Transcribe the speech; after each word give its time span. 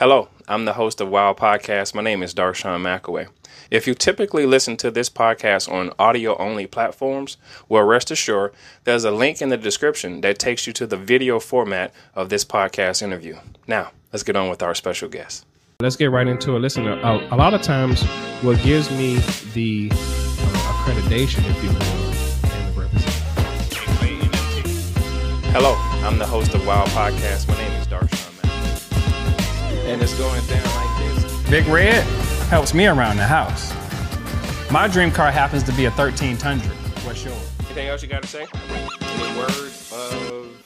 Hello, 0.00 0.28
I'm 0.48 0.64
the 0.64 0.72
host 0.72 1.02
of 1.02 1.10
Wow 1.10 1.34
Podcast. 1.34 1.94
My 1.94 2.00
name 2.00 2.22
is 2.22 2.32
Darshawn 2.32 2.80
McAway. 2.80 3.28
If 3.70 3.86
you 3.86 3.92
typically 3.92 4.46
listen 4.46 4.78
to 4.78 4.90
this 4.90 5.10
podcast 5.10 5.70
on 5.70 5.92
audio 5.98 6.38
only 6.38 6.66
platforms, 6.66 7.36
well, 7.68 7.82
rest 7.82 8.10
assured 8.10 8.54
there's 8.84 9.04
a 9.04 9.10
link 9.10 9.42
in 9.42 9.50
the 9.50 9.58
description 9.58 10.22
that 10.22 10.38
takes 10.38 10.66
you 10.66 10.72
to 10.72 10.86
the 10.86 10.96
video 10.96 11.38
format 11.38 11.92
of 12.14 12.30
this 12.30 12.46
podcast 12.46 13.02
interview. 13.02 13.36
Now, 13.66 13.90
let's 14.10 14.22
get 14.22 14.36
on 14.36 14.48
with 14.48 14.62
our 14.62 14.74
special 14.74 15.10
guest. 15.10 15.44
Let's 15.80 15.96
get 15.96 16.10
right 16.10 16.26
into 16.26 16.56
it. 16.56 16.60
Listen, 16.60 16.88
a, 16.88 17.28
a 17.30 17.36
lot 17.36 17.52
of 17.52 17.60
times, 17.60 18.02
what 18.40 18.58
gives 18.62 18.90
me 18.90 19.16
the 19.52 19.90
uh, 19.92 20.82
accreditation, 20.86 21.44
if 21.46 21.62
you 21.62 21.68
will, 21.68 21.82
and 22.54 22.74
the 22.74 22.80
representation. 22.80 23.20
Hello, 25.52 25.74
I'm 26.02 26.16
the 26.16 26.26
host 26.26 26.54
of 26.54 26.66
Wow 26.66 26.86
Podcast. 26.86 27.48
My 27.48 27.58
name 27.58 27.72
is 27.72 27.86
Darshawn 27.86 28.08
McAway. 28.08 28.19
And 29.90 30.00
it's 30.00 30.16
going 30.16 30.40
down 30.46 30.62
like 30.76 30.98
this. 30.98 31.50
Big 31.50 31.66
Red 31.66 32.04
helps 32.46 32.72
me 32.72 32.86
around 32.86 33.16
the 33.16 33.26
house. 33.26 33.72
My 34.70 34.86
dream 34.86 35.10
car 35.10 35.32
happens 35.32 35.64
to 35.64 35.72
be 35.72 35.86
a 35.86 35.90
13 35.90 36.38
Tundra. 36.38 36.70
What's 37.02 37.24
yours? 37.24 37.50
Anything 37.64 37.88
else 37.88 38.00
you 38.00 38.08
got 38.08 38.22
to 38.22 38.28
say? 38.28 38.46
Any 38.70 39.36
words 39.36 39.92
of 39.92 40.64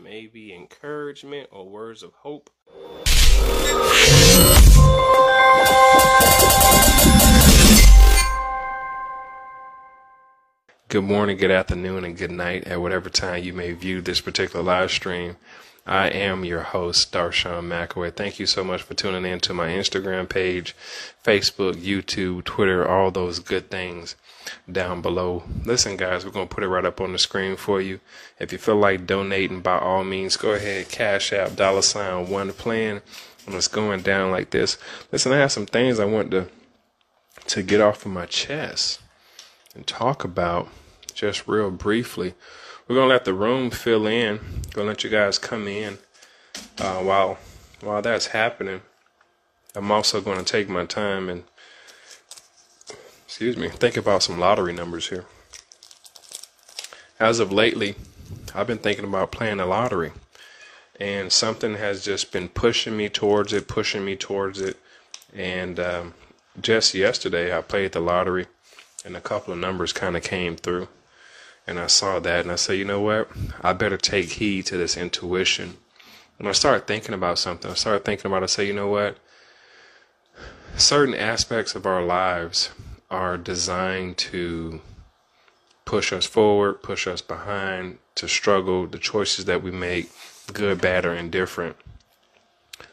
maybe 0.00 0.54
encouragement 0.54 1.48
or 1.50 1.68
words 1.68 2.04
of 2.04 2.12
hope? 2.14 2.48
Good 10.86 11.02
morning, 11.02 11.38
good 11.38 11.50
afternoon, 11.50 12.04
and 12.04 12.16
good 12.16 12.30
night 12.30 12.68
at 12.68 12.80
whatever 12.80 13.10
time 13.10 13.42
you 13.42 13.52
may 13.52 13.72
view 13.72 14.00
this 14.00 14.20
particular 14.20 14.64
live 14.64 14.92
stream. 14.92 15.34
I 15.86 16.08
am 16.08 16.44
your 16.44 16.62
host, 16.62 17.12
Darshawn 17.12 17.68
McAway. 17.68 18.14
Thank 18.14 18.38
you 18.38 18.46
so 18.46 18.62
much 18.62 18.82
for 18.82 18.94
tuning 18.94 19.30
in 19.30 19.40
to 19.40 19.54
my 19.54 19.68
Instagram 19.68 20.28
page, 20.28 20.76
Facebook, 21.24 21.74
YouTube, 21.74 22.44
Twitter, 22.44 22.86
all 22.86 23.10
those 23.10 23.38
good 23.38 23.70
things 23.70 24.14
down 24.70 25.02
below. 25.02 25.42
Listen, 25.64 25.96
guys, 25.96 26.24
we're 26.24 26.30
going 26.30 26.48
to 26.48 26.54
put 26.54 26.64
it 26.64 26.68
right 26.68 26.84
up 26.84 27.00
on 27.00 27.12
the 27.12 27.18
screen 27.18 27.56
for 27.56 27.80
you. 27.80 28.00
If 28.38 28.52
you 28.52 28.58
feel 28.58 28.76
like 28.76 29.06
donating, 29.06 29.60
by 29.60 29.78
all 29.78 30.04
means, 30.04 30.36
go 30.36 30.52
ahead, 30.52 30.88
Cash 30.90 31.32
App, 31.32 31.56
dollar 31.56 31.82
sign, 31.82 32.28
one 32.28 32.52
plan. 32.52 33.02
And 33.46 33.54
it's 33.54 33.68
going 33.68 34.02
down 34.02 34.30
like 34.30 34.50
this. 34.50 34.78
Listen, 35.10 35.32
I 35.32 35.38
have 35.38 35.52
some 35.52 35.66
things 35.66 35.98
I 35.98 36.04
want 36.04 36.30
to 36.30 36.48
to 37.46 37.62
get 37.62 37.80
off 37.80 38.06
of 38.06 38.12
my 38.12 38.26
chest 38.26 39.00
and 39.74 39.86
talk 39.86 40.22
about 40.22 40.68
just 41.14 41.48
real 41.48 41.70
briefly. 41.70 42.34
We're 42.90 42.96
gonna 42.96 43.06
let 43.06 43.24
the 43.24 43.34
room 43.34 43.70
fill 43.70 44.08
in. 44.08 44.40
Gonna 44.72 44.88
let 44.88 45.04
you 45.04 45.10
guys 45.10 45.38
come 45.38 45.68
in 45.68 45.98
uh, 46.76 46.96
while 46.96 47.38
while 47.82 48.02
that's 48.02 48.26
happening. 48.26 48.80
I'm 49.76 49.92
also 49.92 50.20
to 50.20 50.42
take 50.42 50.68
my 50.68 50.86
time 50.86 51.28
and 51.28 51.44
excuse 53.24 53.56
me, 53.56 53.68
think 53.68 53.96
about 53.96 54.24
some 54.24 54.40
lottery 54.40 54.72
numbers 54.72 55.08
here. 55.08 55.24
As 57.20 57.38
of 57.38 57.52
lately, 57.52 57.94
I've 58.56 58.66
been 58.66 58.78
thinking 58.78 59.04
about 59.04 59.30
playing 59.30 59.58
the 59.58 59.66
lottery, 59.66 60.10
and 60.98 61.30
something 61.30 61.76
has 61.76 62.04
just 62.04 62.32
been 62.32 62.48
pushing 62.48 62.96
me 62.96 63.08
towards 63.08 63.52
it, 63.52 63.68
pushing 63.68 64.04
me 64.04 64.16
towards 64.16 64.60
it. 64.60 64.76
And 65.32 65.78
um, 65.78 66.14
just 66.60 66.92
yesterday, 66.94 67.56
I 67.56 67.60
played 67.60 67.92
the 67.92 68.00
lottery, 68.00 68.46
and 69.04 69.16
a 69.16 69.20
couple 69.20 69.52
of 69.52 69.60
numbers 69.60 69.92
kind 69.92 70.16
of 70.16 70.24
came 70.24 70.56
through 70.56 70.88
and 71.66 71.78
I 71.78 71.86
saw 71.86 72.18
that 72.18 72.40
and 72.40 72.52
I 72.52 72.56
said, 72.56 72.78
you 72.78 72.84
know 72.84 73.00
what? 73.00 73.30
I 73.60 73.72
better 73.72 73.96
take 73.96 74.30
heed 74.30 74.66
to 74.66 74.76
this 74.76 74.96
intuition. 74.96 75.76
When 76.38 76.48
I 76.48 76.52
started 76.52 76.86
thinking 76.86 77.14
about 77.14 77.38
something, 77.38 77.70
I 77.70 77.74
started 77.74 78.04
thinking 78.04 78.30
about, 78.30 78.42
I 78.42 78.46
say, 78.46 78.66
you 78.66 78.72
know 78.72 78.88
what? 78.88 79.18
Certain 80.76 81.14
aspects 81.14 81.74
of 81.74 81.84
our 81.84 82.02
lives 82.02 82.70
are 83.10 83.36
designed 83.36 84.16
to 84.16 84.80
push 85.84 86.12
us 86.12 86.24
forward, 86.24 86.82
push 86.82 87.06
us 87.06 87.20
behind, 87.20 87.98
to 88.14 88.28
struggle, 88.28 88.86
the 88.86 88.98
choices 88.98 89.44
that 89.46 89.62
we 89.62 89.70
make, 89.70 90.10
good, 90.52 90.80
bad, 90.80 91.04
or 91.04 91.14
indifferent. 91.14 91.76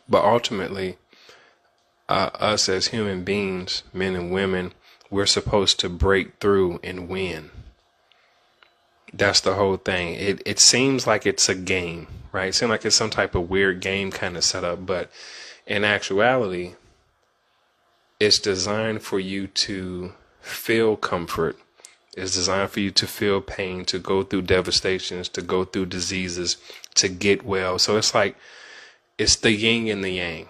But 0.10 0.26
ultimately, 0.26 0.98
uh, 2.10 2.32
us 2.36 2.68
as 2.68 2.88
human 2.88 3.24
beings, 3.24 3.84
men 3.94 4.16
and 4.16 4.32
women, 4.32 4.74
we're 5.10 5.26
supposed 5.26 5.80
to 5.80 5.90
break 5.90 6.40
through 6.40 6.80
and 6.84 7.08
win. 7.08 7.52
That's 9.14 9.40
the 9.42 9.56
whole 9.56 9.78
thing. 9.78 10.16
It 10.16 10.42
it 10.46 10.60
seems 10.60 11.08
like 11.08 11.26
it's 11.26 11.48
a 11.50 11.56
game, 11.56 12.08
right? 12.32 12.50
It 12.50 12.56
seems 12.56 12.70
like 12.70 12.86
it's 12.86 12.96
some 12.96 13.10
type 13.10 13.36
of 13.36 13.50
weird 13.50 13.80
game 13.80 14.12
kind 14.12 14.36
of 14.36 14.44
setup, 14.44 14.86
but 14.86 15.10
in 15.66 15.84
actuality, 15.84 16.76
it's 18.20 18.40
designed 18.40 19.02
for 19.02 19.20
you 19.20 19.48
to 19.48 20.14
feel 20.42 20.98
comfort. 20.98 21.58
It's 22.16 22.34
designed 22.34 22.72
for 22.72 22.80
you 22.80 22.90
to 22.92 23.06
feel 23.06 23.42
pain, 23.42 23.86
to 23.86 24.00
go 24.00 24.24
through 24.24 24.42
devastations, 24.44 25.30
to 25.30 25.42
go 25.42 25.66
through 25.66 25.86
diseases, 25.88 26.58
to 26.96 27.08
get 27.08 27.46
well. 27.46 27.78
So 27.78 27.96
it's 27.96 28.16
like 28.16 28.36
it's 29.18 29.36
the 29.36 29.52
yin 29.52 29.88
and 29.88 30.04
the 30.04 30.12
yang. 30.12 30.48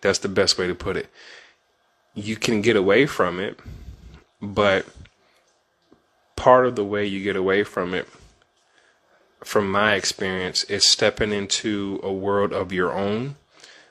That's 0.00 0.18
the 0.18 0.28
best 0.28 0.58
way 0.58 0.66
to 0.66 0.74
put 0.74 0.96
it. 0.96 1.08
You 2.14 2.36
can 2.36 2.60
get 2.60 2.76
away 2.76 3.06
from 3.06 3.40
it, 3.40 3.58
but 4.40 4.86
part 6.36 6.66
of 6.66 6.76
the 6.76 6.84
way 6.84 7.04
you 7.04 7.22
get 7.22 7.36
away 7.36 7.64
from 7.64 7.94
it, 7.94 8.06
from 9.42 9.70
my 9.70 9.94
experience, 9.94 10.64
is 10.64 10.90
stepping 10.90 11.32
into 11.32 12.00
a 12.02 12.12
world 12.12 12.52
of 12.52 12.72
your 12.72 12.92
own. 12.92 13.36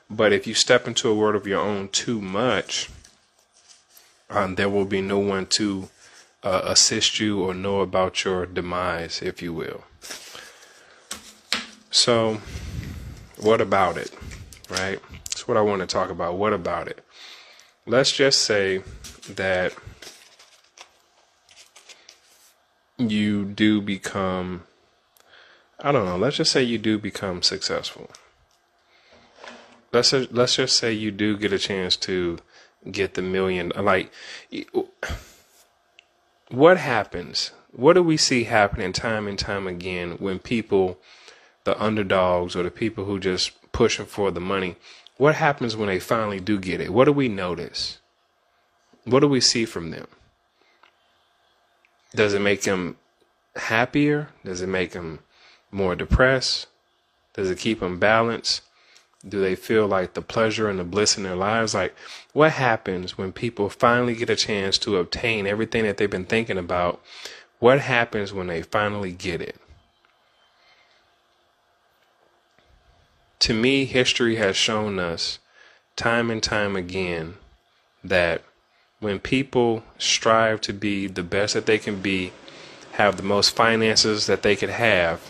But 0.08 0.32
if 0.32 0.46
you 0.46 0.54
step 0.54 0.86
into 0.86 1.08
a 1.08 1.14
world 1.14 1.34
of 1.34 1.46
your 1.46 1.60
own 1.60 1.88
too 1.88 2.20
much, 2.20 2.88
um, 4.30 4.54
there 4.54 4.68
will 4.68 4.84
be 4.84 5.00
no 5.00 5.18
one 5.18 5.46
to 5.46 5.88
uh, 6.42 6.62
assist 6.64 7.18
you 7.18 7.42
or 7.42 7.54
know 7.54 7.80
about 7.80 8.24
your 8.24 8.46
demise, 8.46 9.20
if 9.20 9.42
you 9.42 9.52
will. 9.52 9.84
So, 11.90 12.40
what 13.36 13.60
about 13.60 13.96
it? 13.96 14.12
Right? 14.68 15.00
That's 15.24 15.48
what 15.48 15.56
I 15.56 15.62
want 15.62 15.80
to 15.80 15.86
talk 15.86 16.10
about. 16.10 16.36
What 16.36 16.52
about 16.52 16.88
it? 16.88 17.04
Let's 17.86 18.12
just 18.12 18.42
say 18.42 18.82
that 19.28 19.74
you 22.98 23.44
do 23.44 23.80
become 23.80 24.64
I 25.80 25.92
don't 25.92 26.06
know, 26.06 26.16
let's 26.16 26.36
just 26.36 26.52
say 26.52 26.62
you 26.62 26.78
do 26.78 26.98
become 26.98 27.42
successful. 27.42 28.10
Let's 29.92 30.12
let's 30.12 30.56
just 30.56 30.78
say 30.78 30.92
you 30.92 31.10
do 31.10 31.36
get 31.36 31.52
a 31.52 31.58
chance 31.58 31.96
to 31.96 32.38
get 32.90 33.14
the 33.14 33.22
million 33.22 33.72
like 33.76 34.12
what 36.50 36.78
happens? 36.78 37.52
What 37.72 37.94
do 37.94 38.02
we 38.02 38.16
see 38.16 38.44
happening 38.44 38.92
time 38.92 39.28
and 39.28 39.38
time 39.38 39.66
again 39.66 40.12
when 40.12 40.38
people 40.38 40.98
the 41.64 41.82
underdogs 41.82 42.56
or 42.56 42.62
the 42.62 42.70
people 42.70 43.04
who 43.04 43.18
just 43.18 43.50
pushing 43.72 44.06
for 44.06 44.30
the 44.30 44.40
money, 44.40 44.76
what 45.18 45.34
happens 45.34 45.76
when 45.76 45.88
they 45.88 45.98
finally 45.98 46.40
do 46.40 46.58
get 46.58 46.80
it? 46.80 46.92
What 46.92 47.04
do 47.04 47.12
we 47.12 47.28
notice? 47.28 47.98
What 49.04 49.20
do 49.20 49.28
we 49.28 49.40
see 49.40 49.66
from 49.66 49.90
them? 49.90 50.06
Does 52.16 52.32
it 52.32 52.40
make 52.40 52.62
them 52.62 52.96
happier? 53.56 54.28
Does 54.42 54.62
it 54.62 54.68
make 54.68 54.92
them 54.92 55.18
more 55.70 55.94
depressed? 55.94 56.66
Does 57.34 57.50
it 57.50 57.58
keep 57.58 57.80
them 57.80 57.98
balanced? 57.98 58.62
Do 59.28 59.38
they 59.38 59.54
feel 59.54 59.86
like 59.86 60.14
the 60.14 60.22
pleasure 60.22 60.70
and 60.70 60.78
the 60.78 60.84
bliss 60.84 61.18
in 61.18 61.24
their 61.24 61.36
lives? 61.36 61.74
Like, 61.74 61.94
what 62.32 62.52
happens 62.52 63.18
when 63.18 63.32
people 63.32 63.68
finally 63.68 64.14
get 64.14 64.30
a 64.30 64.36
chance 64.36 64.78
to 64.78 64.96
obtain 64.96 65.46
everything 65.46 65.84
that 65.84 65.98
they've 65.98 66.10
been 66.10 66.24
thinking 66.24 66.56
about? 66.56 67.02
What 67.58 67.80
happens 67.80 68.32
when 68.32 68.46
they 68.46 68.62
finally 68.62 69.12
get 69.12 69.42
it? 69.42 69.56
To 73.40 73.52
me, 73.52 73.84
history 73.84 74.36
has 74.36 74.56
shown 74.56 74.98
us 74.98 75.38
time 75.96 76.30
and 76.30 76.42
time 76.42 76.76
again 76.76 77.34
that 78.02 78.42
when 79.00 79.18
people 79.18 79.82
strive 79.98 80.60
to 80.62 80.72
be 80.72 81.06
the 81.06 81.22
best 81.22 81.54
that 81.54 81.66
they 81.66 81.78
can 81.78 82.00
be, 82.00 82.32
have 82.92 83.16
the 83.16 83.22
most 83.22 83.54
finances 83.54 84.26
that 84.26 84.42
they 84.42 84.56
could 84.56 84.70
have, 84.70 85.20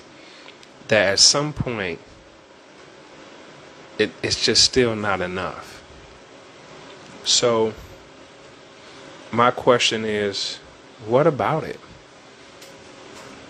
that 0.89 1.13
at 1.13 1.19
some 1.19 1.53
point 1.53 1.99
it, 3.99 4.11
it's 4.23 4.45
just 4.45 4.63
still 4.63 4.95
not 4.95 5.21
enough. 5.21 5.83
So, 7.25 7.75
my 9.33 9.51
question 9.51 10.05
is, 10.05 10.59
what 11.07 11.27
about 11.27 11.65
it? 11.65 11.81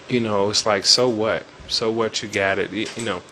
You 0.09 0.21
know, 0.21 0.51
it's 0.51 0.65
like, 0.65 0.87
so 0.87 1.09
what? 1.09 1.45
So 1.69 1.91
what 1.91 2.23
you 2.23 2.29
got 2.29 2.59
it? 2.59 2.73
You 2.73 3.05
know, 3.05 3.23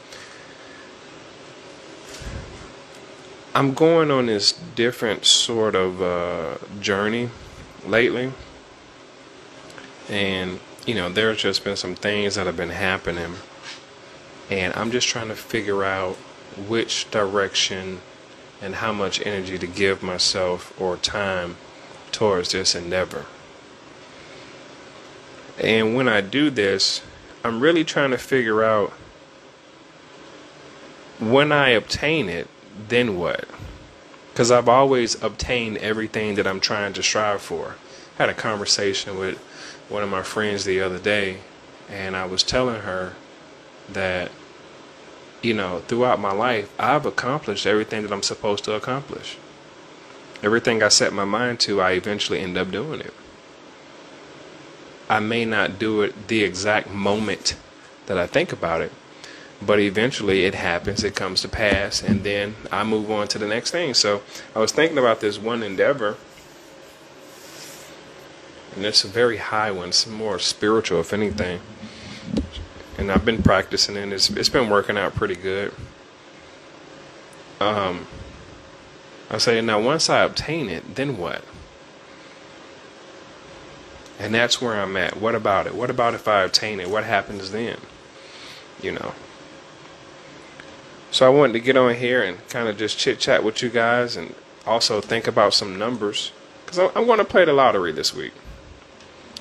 I'm 3.56 3.72
going 3.72 4.10
on 4.10 4.26
this 4.26 4.50
different 4.74 5.24
sort 5.24 5.76
of 5.76 6.02
uh, 6.02 6.56
journey 6.80 7.30
lately, 7.86 8.32
and 10.08 10.58
you 10.86 10.96
know, 10.96 11.08
there's 11.08 11.38
just 11.38 11.62
been 11.62 11.76
some 11.76 11.94
things 11.94 12.34
that 12.34 12.46
have 12.46 12.56
been 12.56 12.70
happening, 12.70 13.34
and 14.50 14.74
I'm 14.74 14.90
just 14.90 15.06
trying 15.06 15.28
to 15.28 15.36
figure 15.36 15.84
out 15.84 16.16
which 16.68 17.08
direction 17.12 18.00
and 18.60 18.76
how 18.76 18.92
much 18.92 19.24
energy 19.24 19.56
to 19.58 19.68
give 19.68 20.02
myself 20.02 20.78
or 20.80 20.96
time 20.96 21.56
towards 22.10 22.50
this 22.50 22.74
endeavor. 22.74 23.24
And 25.62 25.94
when 25.94 26.08
I 26.08 26.22
do 26.22 26.50
this, 26.50 27.02
I'm 27.44 27.60
really 27.60 27.84
trying 27.84 28.10
to 28.10 28.18
figure 28.18 28.64
out 28.64 28.90
when 31.20 31.52
I 31.52 31.68
obtain 31.68 32.28
it, 32.28 32.48
then 32.88 33.18
what? 33.18 33.46
Because 34.32 34.50
I've 34.50 34.68
always 34.68 35.22
obtained 35.22 35.76
everything 35.78 36.34
that 36.34 36.46
I'm 36.46 36.60
trying 36.60 36.92
to 36.94 37.02
strive 37.02 37.40
for. 37.40 37.76
I 38.18 38.22
had 38.22 38.28
a 38.28 38.34
conversation 38.34 39.18
with 39.18 39.38
one 39.88 40.02
of 40.02 40.08
my 40.08 40.22
friends 40.22 40.64
the 40.64 40.80
other 40.80 40.98
day, 40.98 41.38
and 41.88 42.16
I 42.16 42.24
was 42.26 42.42
telling 42.42 42.80
her 42.82 43.14
that, 43.92 44.30
you 45.42 45.54
know, 45.54 45.80
throughout 45.80 46.18
my 46.18 46.32
life, 46.32 46.72
I've 46.78 47.06
accomplished 47.06 47.66
everything 47.66 48.02
that 48.02 48.12
I'm 48.12 48.22
supposed 48.22 48.64
to 48.64 48.72
accomplish. 48.72 49.36
Everything 50.42 50.82
I 50.82 50.88
set 50.88 51.12
my 51.12 51.24
mind 51.24 51.60
to, 51.60 51.80
I 51.80 51.92
eventually 51.92 52.40
end 52.40 52.56
up 52.56 52.70
doing 52.70 53.00
it. 53.00 53.14
I 55.08 55.20
may 55.20 55.44
not 55.44 55.78
do 55.78 56.02
it 56.02 56.28
the 56.28 56.42
exact 56.42 56.90
moment 56.90 57.56
that 58.06 58.18
I 58.18 58.26
think 58.26 58.52
about 58.52 58.80
it, 58.80 58.92
but 59.64 59.80
eventually 59.80 60.44
it 60.44 60.54
happens, 60.54 61.04
it 61.04 61.14
comes 61.14 61.40
to 61.42 61.48
pass, 61.48 62.02
and 62.02 62.24
then 62.24 62.56
I 62.70 62.84
move 62.84 63.10
on 63.10 63.28
to 63.28 63.38
the 63.38 63.46
next 63.46 63.70
thing. 63.70 63.94
So 63.94 64.22
I 64.54 64.58
was 64.58 64.72
thinking 64.72 64.98
about 64.98 65.20
this 65.20 65.38
one 65.38 65.62
endeavor, 65.62 66.16
and 68.74 68.84
it's 68.84 69.04
a 69.04 69.08
very 69.08 69.36
high 69.36 69.70
one, 69.70 69.90
it's 69.90 70.06
more 70.06 70.38
spiritual, 70.38 71.00
if 71.00 71.12
anything. 71.12 71.60
And 72.98 73.10
I've 73.10 73.24
been 73.24 73.42
practicing 73.42 73.96
it, 73.96 74.12
it's, 74.12 74.30
it's 74.30 74.48
been 74.48 74.68
working 74.68 74.96
out 74.96 75.14
pretty 75.14 75.36
good. 75.36 75.72
Um, 77.60 78.06
I 79.30 79.38
say, 79.38 79.60
now 79.60 79.80
once 79.80 80.10
I 80.10 80.22
obtain 80.22 80.68
it, 80.68 80.94
then 80.96 81.16
what? 81.18 81.44
And 84.18 84.34
that's 84.34 84.60
where 84.60 84.80
I'm 84.80 84.96
at. 84.96 85.16
What 85.16 85.34
about 85.34 85.66
it? 85.66 85.74
What 85.74 85.90
about 85.90 86.14
if 86.14 86.28
I 86.28 86.42
obtain 86.42 86.78
it? 86.78 86.88
What 86.88 87.04
happens 87.04 87.50
then? 87.50 87.78
You 88.80 88.92
know. 88.92 89.14
So 91.14 91.24
I 91.24 91.28
wanted 91.28 91.52
to 91.52 91.60
get 91.60 91.76
on 91.76 91.94
here 91.94 92.24
and 92.24 92.44
kind 92.48 92.66
of 92.66 92.76
just 92.76 92.98
chit 92.98 93.20
chat 93.20 93.44
with 93.44 93.62
you 93.62 93.68
guys 93.68 94.16
and 94.16 94.34
also 94.66 95.00
think 95.00 95.28
about 95.28 95.54
some 95.54 95.78
numbers. 95.78 96.32
Because 96.66 96.90
I'm 96.92 97.06
going 97.06 97.20
to 97.20 97.24
play 97.24 97.44
the 97.44 97.52
lottery 97.52 97.92
this 97.92 98.12
week. 98.12 98.32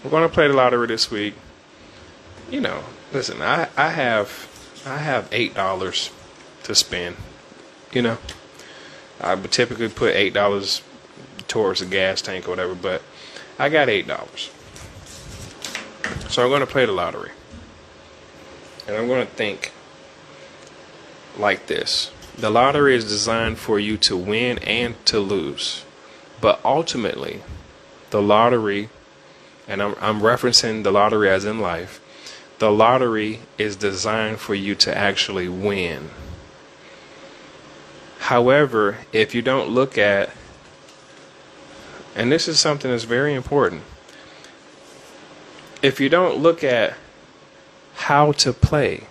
I'm 0.03 0.11
going 0.11 0.21
to 0.21 0.31
play 0.31 0.47
the 0.47 0.53
lottery 0.53 0.85
this 0.85 1.09
week. 1.09 1.33
You 2.51 2.61
know, 2.61 2.83
listen, 3.11 3.41
I, 3.41 3.69
I 3.75 3.89
have 3.89 4.83
I 4.85 4.97
have 4.97 5.27
eight 5.31 5.55
dollars 5.55 6.11
to 6.61 6.75
spend. 6.75 7.15
You 7.91 8.03
know, 8.03 8.17
I 9.19 9.33
would 9.33 9.51
typically 9.51 9.89
put 9.89 10.13
eight 10.13 10.35
dollars 10.35 10.83
towards 11.47 11.81
a 11.81 11.87
gas 11.87 12.21
tank 12.21 12.45
or 12.47 12.51
whatever, 12.51 12.75
but 12.75 13.01
I 13.57 13.69
got 13.69 13.89
eight 13.89 14.07
dollars. 14.07 14.51
So 16.29 16.43
I'm 16.43 16.49
going 16.49 16.61
to 16.61 16.67
play 16.67 16.85
the 16.85 16.91
lottery. 16.91 17.31
And 18.87 18.95
I'm 18.95 19.07
going 19.07 19.25
to 19.25 19.33
think 19.33 19.72
like 21.37 21.67
this 21.67 22.11
the 22.37 22.49
lottery 22.49 22.95
is 22.95 23.05
designed 23.05 23.59
for 23.59 23.79
you 23.79 23.97
to 23.97 24.17
win 24.17 24.57
and 24.59 24.95
to 25.05 25.19
lose. 25.19 25.85
But 26.41 26.59
ultimately, 26.65 27.43
the 28.09 28.21
lottery, 28.21 28.89
and 29.67 29.81
I'm, 29.81 29.95
I'm 30.01 30.19
referencing 30.19 30.83
the 30.83 30.91
lottery 30.91 31.29
as 31.29 31.45
in 31.45 31.59
life, 31.59 32.01
the 32.59 32.71
lottery 32.71 33.41
is 33.57 33.75
designed 33.75 34.39
for 34.39 34.55
you 34.55 34.73
to 34.75 34.97
actually 34.97 35.47
win. 35.47 36.09
However, 38.19 38.97
if 39.11 39.35
you 39.35 39.41
don't 39.41 39.69
look 39.69 39.97
at, 39.97 40.31
and 42.15 42.31
this 42.31 42.47
is 42.47 42.59
something 42.59 42.89
that's 42.89 43.03
very 43.03 43.33
important, 43.33 43.83
if 45.81 45.99
you 45.99 46.09
don't 46.09 46.37
look 46.37 46.63
at 46.63 46.95
how 47.95 48.31
to 48.33 48.53
play, 48.53 49.07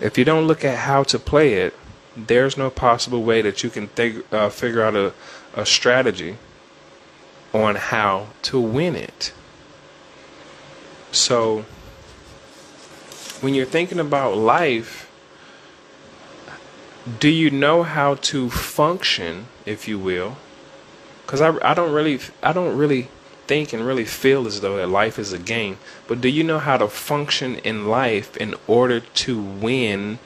if 0.00 0.18
you 0.18 0.24
don't 0.24 0.46
look 0.46 0.64
at 0.64 0.78
how 0.78 1.02
to 1.04 1.18
play 1.18 1.54
it, 1.54 1.74
there's 2.16 2.56
no 2.56 2.70
possible 2.70 3.22
way 3.22 3.42
that 3.42 3.62
you 3.62 3.70
can 3.70 3.88
th- 3.88 4.24
uh, 4.32 4.48
figure 4.48 4.82
out 4.82 4.94
a, 4.94 5.12
a 5.54 5.66
strategy 5.66 6.36
on 7.52 7.76
how 7.76 8.28
to 8.42 8.60
win 8.60 8.94
it. 8.94 9.32
So, 11.12 11.64
when 13.40 13.54
you're 13.54 13.66
thinking 13.66 13.98
about 13.98 14.36
life, 14.36 15.10
do 17.18 17.28
you 17.28 17.50
know 17.50 17.82
how 17.82 18.16
to 18.16 18.50
function, 18.50 19.46
if 19.64 19.86
you 19.86 19.98
will? 19.98 20.36
Because 21.24 21.40
I, 21.40 21.56
I 21.70 21.74
don't 21.74 21.92
really, 21.92 22.18
I 22.42 22.52
don't 22.52 22.76
really 22.76 23.08
think 23.46 23.72
and 23.72 23.86
really 23.86 24.04
feel 24.04 24.46
as 24.46 24.60
though 24.60 24.76
that 24.76 24.88
life 24.88 25.18
is 25.18 25.32
a 25.32 25.38
game. 25.38 25.78
But 26.06 26.20
do 26.20 26.28
you 26.28 26.44
know 26.44 26.58
how 26.58 26.76
to 26.76 26.88
function 26.88 27.56
in 27.56 27.88
life 27.88 28.36
in 28.36 28.54
order 28.66 29.00
to 29.00 29.40
win 29.40 30.18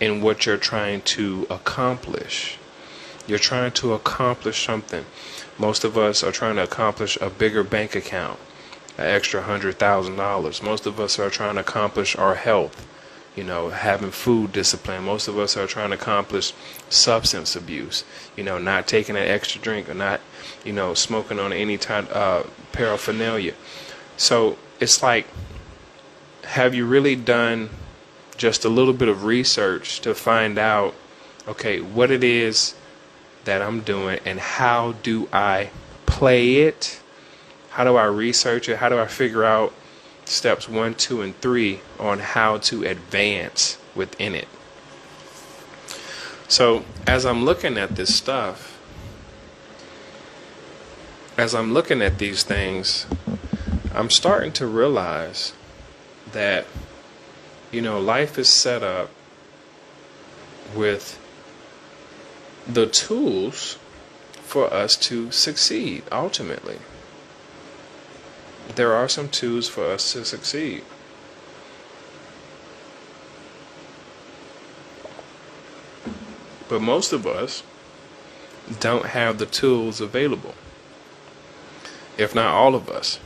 in 0.00 0.22
what 0.22 0.46
you're 0.46 0.56
trying 0.56 1.02
to 1.02 1.46
accomplish? 1.50 2.58
You're 3.26 3.38
trying 3.38 3.72
to 3.72 3.92
accomplish 3.92 4.64
something. 4.64 5.04
Most 5.58 5.84
of 5.84 5.98
us 5.98 6.22
are 6.22 6.32
trying 6.32 6.56
to 6.56 6.62
accomplish 6.64 7.18
a 7.20 7.30
bigger 7.30 7.62
bank 7.64 7.94
account, 7.94 8.38
an 8.96 9.06
extra 9.06 9.42
hundred 9.42 9.78
thousand 9.78 10.16
dollars. 10.16 10.62
Most 10.62 10.86
of 10.86 10.98
us 10.98 11.18
are 11.18 11.30
trying 11.30 11.54
to 11.56 11.60
accomplish 11.60 12.16
our 12.16 12.36
health 12.36 12.86
you 13.38 13.44
know, 13.44 13.68
having 13.68 14.10
food 14.10 14.50
discipline. 14.50 15.04
Most 15.04 15.28
of 15.28 15.38
us 15.38 15.56
are 15.56 15.68
trying 15.68 15.90
to 15.90 15.94
accomplish 15.94 16.52
substance 16.88 17.54
abuse, 17.54 18.02
you 18.36 18.42
know, 18.42 18.58
not 18.58 18.88
taking 18.88 19.14
an 19.14 19.28
extra 19.28 19.60
drink 19.60 19.88
or 19.88 19.94
not, 19.94 20.20
you 20.64 20.72
know, 20.72 20.92
smoking 20.92 21.38
on 21.38 21.52
any 21.52 21.78
type 21.78 22.08
uh, 22.12 22.42
paraphernalia. 22.72 23.54
So 24.16 24.58
it's 24.80 25.04
like, 25.04 25.28
have 26.42 26.74
you 26.74 26.84
really 26.84 27.14
done 27.14 27.70
just 28.36 28.64
a 28.64 28.68
little 28.68 28.92
bit 28.92 29.06
of 29.06 29.22
research 29.22 30.00
to 30.00 30.16
find 30.16 30.58
out, 30.58 30.96
okay, 31.46 31.80
what 31.80 32.10
it 32.10 32.24
is 32.24 32.74
that 33.44 33.62
I'm 33.62 33.82
doing 33.82 34.18
and 34.24 34.40
how 34.40 34.96
do 35.04 35.28
I 35.32 35.70
play 36.06 36.56
it? 36.62 36.98
How 37.70 37.84
do 37.84 37.94
I 37.94 38.06
research 38.06 38.68
it? 38.68 38.78
How 38.78 38.88
do 38.88 38.98
I 38.98 39.06
figure 39.06 39.44
out 39.44 39.72
steps 40.28 40.68
one, 40.68 40.94
two, 40.94 41.22
and 41.22 41.38
three 41.40 41.80
on 41.98 42.18
how 42.18 42.58
to 42.58 42.84
advance 42.84 43.78
within 43.94 44.34
it. 44.34 44.48
So, 46.48 46.84
as 47.06 47.26
I'm 47.26 47.44
looking 47.44 47.76
at 47.76 47.96
this 47.96 48.14
stuff, 48.14 48.78
as 51.36 51.54
I'm 51.54 51.72
looking 51.72 52.02
at 52.02 52.18
these 52.18 52.42
things, 52.42 53.06
I'm 53.94 54.10
starting 54.10 54.52
to 54.52 54.66
realize 54.66 55.52
that, 56.32 56.66
you 57.70 57.80
know, 57.80 58.00
life 58.00 58.38
is 58.38 58.48
set 58.48 58.82
up 58.82 59.10
with 60.74 61.18
the 62.66 62.86
tools 62.86 63.78
for 64.42 64.72
us 64.72 64.96
to 64.96 65.30
succeed 65.30 66.02
ultimately 66.10 66.78
there 68.76 68.94
are 68.94 69.08
some 69.08 69.28
tools 69.28 69.68
for 69.68 69.84
us 69.86 70.12
to 70.12 70.24
succeed. 70.24 70.82
But 76.68 76.82
most 76.82 77.12
of 77.12 77.26
us 77.26 77.62
don't 78.80 79.06
have 79.06 79.38
the 79.38 79.46
tools 79.46 80.00
available, 80.00 80.54
if 82.18 82.34
not 82.34 82.52
all 82.52 82.74
of 82.74 82.88
us. 82.88 83.18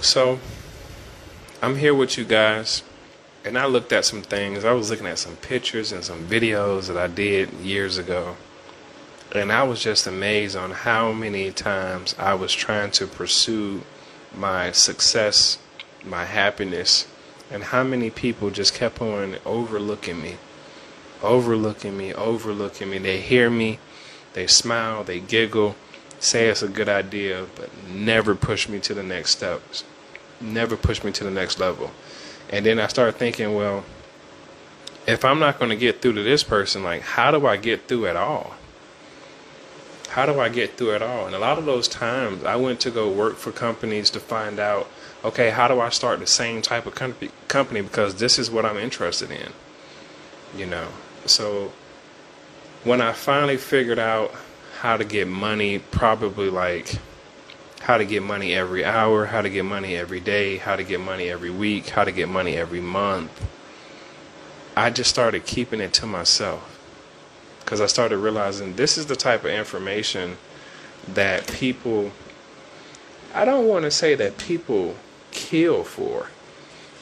So, 0.00 0.40
I'm 1.62 1.76
here 1.76 1.94
with 1.94 2.18
you 2.18 2.24
guys, 2.24 2.82
and 3.44 3.58
I 3.58 3.66
looked 3.66 3.92
at 3.92 4.04
some 4.04 4.22
things. 4.22 4.64
I 4.64 4.72
was 4.72 4.90
looking 4.90 5.06
at 5.06 5.18
some 5.18 5.36
pictures 5.36 5.92
and 5.92 6.02
some 6.02 6.26
videos 6.26 6.88
that 6.88 6.96
I 6.96 7.06
did 7.06 7.52
years 7.54 7.98
ago 7.98 8.36
and 9.34 9.50
I 9.50 9.62
was 9.62 9.82
just 9.82 10.06
amazed 10.06 10.56
on 10.56 10.72
how 10.72 11.12
many 11.12 11.50
times 11.52 12.14
I 12.18 12.34
was 12.34 12.52
trying 12.52 12.90
to 12.92 13.06
pursue 13.06 13.82
my 14.36 14.72
success, 14.72 15.58
my 16.04 16.26
happiness, 16.26 17.06
and 17.50 17.64
how 17.64 17.82
many 17.82 18.10
people 18.10 18.50
just 18.50 18.74
kept 18.74 19.00
on 19.00 19.36
overlooking 19.46 20.22
me, 20.22 20.36
overlooking 21.22 21.96
me, 21.96 22.12
overlooking 22.12 22.90
me. 22.90 22.98
They 22.98 23.20
hear 23.20 23.48
me, 23.48 23.78
they 24.34 24.46
smile, 24.46 25.02
they 25.02 25.20
giggle, 25.20 25.76
say 26.18 26.48
it's 26.48 26.62
a 26.62 26.68
good 26.68 26.88
idea, 26.88 27.46
but 27.56 27.70
never 27.88 28.34
push 28.34 28.68
me 28.68 28.80
to 28.80 28.92
the 28.92 29.02
next 29.02 29.30
steps, 29.30 29.84
never 30.40 30.76
push 30.76 31.02
me 31.02 31.10
to 31.12 31.24
the 31.24 31.30
next 31.30 31.58
level. 31.58 31.90
And 32.50 32.66
then 32.66 32.78
I 32.78 32.86
started 32.86 33.16
thinking, 33.16 33.54
well, 33.54 33.84
if 35.06 35.24
I'm 35.24 35.38
not 35.38 35.58
going 35.58 35.70
to 35.70 35.76
get 35.76 36.02
through 36.02 36.12
to 36.14 36.22
this 36.22 36.44
person, 36.44 36.84
like, 36.84 37.00
how 37.00 37.30
do 37.30 37.46
I 37.46 37.56
get 37.56 37.88
through 37.88 38.06
at 38.06 38.16
all? 38.16 38.54
How 40.12 40.26
do 40.26 40.38
I 40.38 40.50
get 40.50 40.76
through 40.76 40.94
it 40.96 41.02
all? 41.02 41.24
And 41.24 41.34
a 41.34 41.38
lot 41.38 41.56
of 41.56 41.64
those 41.64 41.88
times 41.88 42.44
I 42.44 42.54
went 42.56 42.80
to 42.80 42.90
go 42.90 43.10
work 43.10 43.36
for 43.36 43.50
companies 43.50 44.10
to 44.10 44.20
find 44.20 44.58
out, 44.58 44.86
okay, 45.24 45.48
how 45.48 45.68
do 45.68 45.80
I 45.80 45.88
start 45.88 46.20
the 46.20 46.26
same 46.26 46.60
type 46.60 46.84
of 46.84 46.94
company? 46.94 47.30
Company 47.48 47.80
because 47.80 48.16
this 48.16 48.38
is 48.38 48.50
what 48.50 48.66
I'm 48.66 48.76
interested 48.76 49.30
in. 49.30 49.52
You 50.54 50.66
know, 50.66 50.88
so 51.24 51.72
when 52.84 53.00
I 53.00 53.14
finally 53.14 53.56
figured 53.56 53.98
out 53.98 54.34
how 54.80 54.98
to 54.98 55.04
get 55.04 55.28
money, 55.28 55.78
probably 55.78 56.50
like 56.50 56.98
how 57.80 57.96
to 57.96 58.04
get 58.04 58.22
money 58.22 58.52
every 58.52 58.84
hour, 58.84 59.24
how 59.24 59.40
to 59.40 59.48
get 59.48 59.64
money 59.64 59.96
every 59.96 60.20
day, 60.20 60.58
how 60.58 60.76
to 60.76 60.84
get 60.84 61.00
money 61.00 61.30
every 61.30 61.50
week, 61.50 61.88
how 61.88 62.04
to 62.04 62.12
get 62.12 62.28
money 62.28 62.54
every 62.54 62.82
month. 62.82 63.48
I 64.76 64.90
just 64.90 65.08
started 65.08 65.46
keeping 65.46 65.80
it 65.80 65.94
to 65.94 66.06
myself 66.06 66.71
because 67.64 67.80
I 67.80 67.86
started 67.86 68.18
realizing 68.18 68.76
this 68.76 68.98
is 68.98 69.06
the 69.06 69.16
type 69.16 69.44
of 69.44 69.50
information 69.50 70.36
that 71.08 71.46
people, 71.52 72.12
I 73.34 73.44
don't 73.44 73.66
want 73.66 73.84
to 73.84 73.90
say 73.90 74.14
that 74.14 74.38
people 74.38 74.96
kill 75.30 75.84
for, 75.84 76.28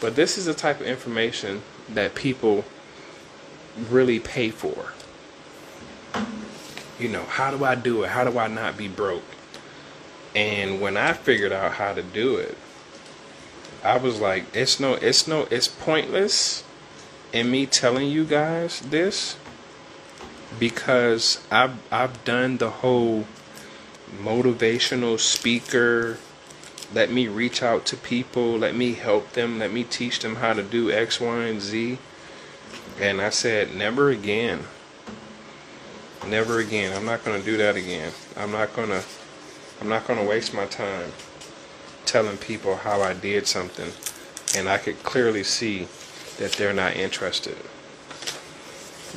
but 0.00 0.17
this 0.17 0.38
is 0.38 0.47
the 0.47 0.55
type 0.55 0.81
of 0.81 0.87
information 0.87 1.62
that 1.88 2.14
people 2.14 2.64
really 3.88 4.21
pay 4.21 4.50
for. 4.50 4.93
You 6.99 7.09
know, 7.09 7.25
how 7.25 7.50
do 7.50 7.64
I 7.64 7.75
do 7.75 8.02
it? 8.02 8.11
How 8.11 8.25
do 8.25 8.38
I 8.38 8.49
not 8.49 8.76
be 8.76 8.88
broke? 8.88 9.25
And 10.35 10.81
when 10.81 10.97
I 10.97 11.14
figured 11.14 11.52
out 11.52 11.73
how 11.73 11.95
to 11.95 12.02
do 12.02 12.37
it, 12.37 12.57
I 13.83 13.97
was 13.97 14.21
like, 14.21 14.45
it's 14.55 14.79
no, 14.79 14.95
it's 14.95 15.26
no, 15.26 15.49
it's 15.50 15.67
pointless 15.67 16.62
in 17.33 17.50
me 17.50 17.67
telling 17.67 18.09
you 18.09 18.25
guys 18.25 18.81
this 18.81 19.37
because 20.59 21.42
I've 21.50 21.76
I've 21.92 22.25
done 22.25 22.59
the 22.59 22.71
whole 22.71 23.26
motivational 24.23 25.19
speaker. 25.19 26.19
Let 26.92 27.12
me 27.12 27.28
reach 27.28 27.62
out 27.62 27.87
to 27.87 27.97
people. 27.97 28.59
Let 28.59 28.75
me 28.75 28.95
help 28.95 29.33
them. 29.33 29.59
Let 29.59 29.73
me 29.73 29.85
teach 29.85 30.21
them 30.21 30.37
how 30.37 30.54
to 30.54 30.62
do 30.62 30.90
X, 30.90 31.21
Y, 31.21 31.45
and 31.45 31.61
Z. 31.61 31.99
And 33.00 33.21
I 33.21 33.30
said, 33.30 33.75
never 33.75 34.11
again. 34.11 34.64
Never 36.26 36.59
again. 36.59 36.95
I'm 36.97 37.07
not 37.07 37.25
to 37.40 37.47
do 37.47 37.57
that 37.57 37.76
again. 37.76 38.12
I'm 38.37 38.52
not 38.52 38.75
to 38.75 39.04
I'm 39.80 39.88
not 39.88 40.07
to 40.07 40.28
waste 40.28 40.52
my 40.52 40.66
time 40.66 41.12
telling 42.04 42.37
people 42.37 42.76
how 42.76 43.00
I 43.00 43.14
did 43.14 43.47
something 43.47 43.92
and 44.57 44.69
I 44.69 44.78
could 44.78 45.02
clearly 45.02 45.45
see 45.45 45.87
that 46.38 46.52
they're 46.52 46.75
not 46.75 46.97
interested. 46.97 47.57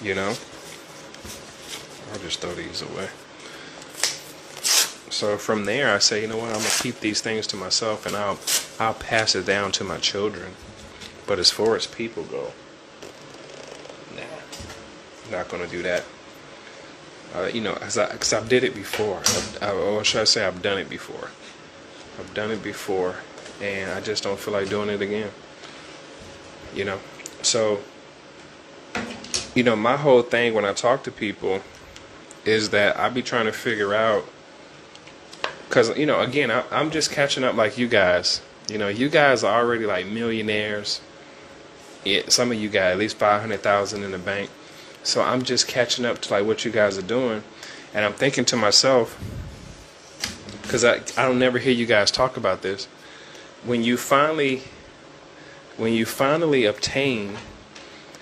You 0.02 0.16
know? 0.16 0.36
I'll 2.14 2.20
just 2.20 2.40
throw 2.40 2.54
these 2.54 2.84
away. 2.84 3.10
So 5.10 5.38
from 5.38 5.66
there 5.66 5.94
I 5.94 5.98
say, 5.98 6.22
you 6.22 6.28
know 6.28 6.38
what, 6.38 6.50
I'm 6.50 6.58
gonna 6.58 6.70
keep 6.80 7.00
these 7.00 7.22
things 7.22 7.48
to 7.48 7.56
myself 7.56 8.06
and 8.06 8.16
I'll 8.16 8.38
I'll 8.80 8.94
pass 8.94 9.34
it 9.34 9.48
down 9.48 9.72
to 9.74 9.84
my 9.84 9.98
children. 9.98 10.54
But 11.26 11.40
as 11.40 11.50
far 11.50 11.76
as 11.76 11.88
people 11.88 12.24
go, 12.24 12.52
nah, 14.16 15.32
not 15.38 15.50
gonna 15.50 15.68
do 15.68 15.82
that. 15.82 16.04
Uh, 17.34 17.50
you 17.52 17.62
know, 17.62 17.74
as 17.82 17.98
I, 17.98 18.08
cause 18.10 18.32
I 18.32 18.48
did 18.48 18.64
it 18.64 18.76
before. 18.76 19.24
I, 19.60 19.70
I, 19.70 19.72
or 19.72 20.04
should 20.04 20.22
I 20.22 20.26
say, 20.26 20.46
I've 20.46 20.62
done 20.62 20.78
it 20.78 20.90
before. 20.90 21.30
I've 22.20 22.32
done 22.36 22.52
it 22.52 22.62
before, 22.62 23.16
and 23.60 23.90
I 23.90 24.02
just 24.02 24.24
don't 24.24 24.40
feel 24.40 24.54
like 24.54 24.70
doing 24.70 24.90
it 24.90 25.02
again. 25.02 25.32
You 26.76 26.86
know, 26.86 27.00
so 27.42 27.80
you 29.56 29.64
know, 29.64 29.76
my 29.76 29.98
whole 29.98 30.22
thing 30.22 30.54
when 30.54 30.66
I 30.66 30.74
talk 30.74 31.04
to 31.04 31.12
people 31.12 31.62
is 32.46 32.70
that 32.70 32.98
I 32.98 33.10
be 33.10 33.22
trying 33.22 33.46
to 33.46 33.52
figure 33.52 33.94
out, 33.94 34.26
cause 35.70 35.98
you 35.98 36.06
know, 36.06 36.22
again, 36.22 36.52
I, 36.52 36.64
I'm 36.72 36.92
just 36.92 37.12
catching 37.12 37.44
up 37.44 37.56
like 37.56 37.78
you 37.78 37.88
guys. 37.88 38.42
You 38.70 38.78
know, 38.78 38.88
you 38.88 39.10
guys 39.10 39.44
are 39.44 39.62
already 39.62 39.86
like 39.86 40.06
millionaires. 40.06 41.02
It, 42.06 42.32
some 42.32 42.52
of 42.52 42.60
you 42.60 42.70
got 42.70 42.92
at 42.92 42.98
least 42.98 43.18
five 43.18 43.42
hundred 43.42 43.62
thousand 43.62 44.04
in 44.04 44.12
the 44.12 44.18
bank 44.18 44.50
so 45.04 45.22
I'm 45.22 45.44
just 45.44 45.68
catching 45.68 46.06
up 46.06 46.20
to 46.22 46.34
like 46.34 46.46
what 46.46 46.64
you 46.64 46.72
guys 46.72 46.98
are 46.98 47.04
doing, 47.04 47.44
and 47.94 48.06
I'm 48.06 48.14
thinking 48.14 48.46
to 48.46 48.56
myself, 48.56 49.20
because 50.62 50.86
I 50.86 50.96
I 51.18 51.28
don't 51.28 51.40
never 51.40 51.60
hear 51.60 51.74
you 51.74 51.86
guys 51.86 52.10
talk 52.10 52.38
about 52.38 52.62
this. 52.62 52.86
When 53.66 53.84
you 53.84 53.98
finally, 53.98 54.64
when 55.76 55.94
you 55.94 56.06
finally 56.06 56.64
obtain 56.66 57.36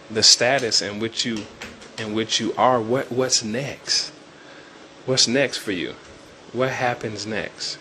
the 0.10 0.24
status 0.24 0.82
in 0.82 1.00
which 1.00 1.24
you, 1.24 1.46
in 2.02 2.14
which 2.14 2.40
you 2.40 2.54
are, 2.58 2.82
what 2.82 3.12
what's 3.12 3.44
next? 3.44 4.12
What's 5.06 5.28
next 5.28 5.58
for 5.58 5.72
you? 5.72 5.96
What 6.52 6.72
happens 6.72 7.26
next? 7.26 7.76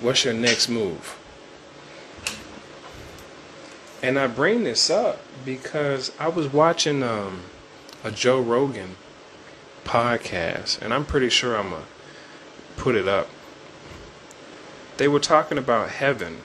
What's 0.00 0.24
your 0.24 0.34
next 0.34 0.68
move? 0.68 1.18
And 4.02 4.18
I 4.18 4.26
bring 4.26 4.64
this 4.64 4.90
up 4.90 5.20
because 5.44 6.10
I 6.18 6.28
was 6.28 6.52
watching 6.52 7.02
um 7.02 7.42
a 8.04 8.10
Joe 8.10 8.40
Rogan 8.40 8.96
podcast, 9.84 10.82
and 10.82 10.92
I'm 10.92 11.04
pretty 11.04 11.28
sure 11.28 11.56
I'm 11.56 11.70
gonna 11.70 11.84
put 12.76 12.96
it 12.96 13.06
up. 13.06 13.28
They 14.96 15.08
were 15.08 15.20
talking 15.20 15.58
about 15.58 15.90
heaven 15.90 16.38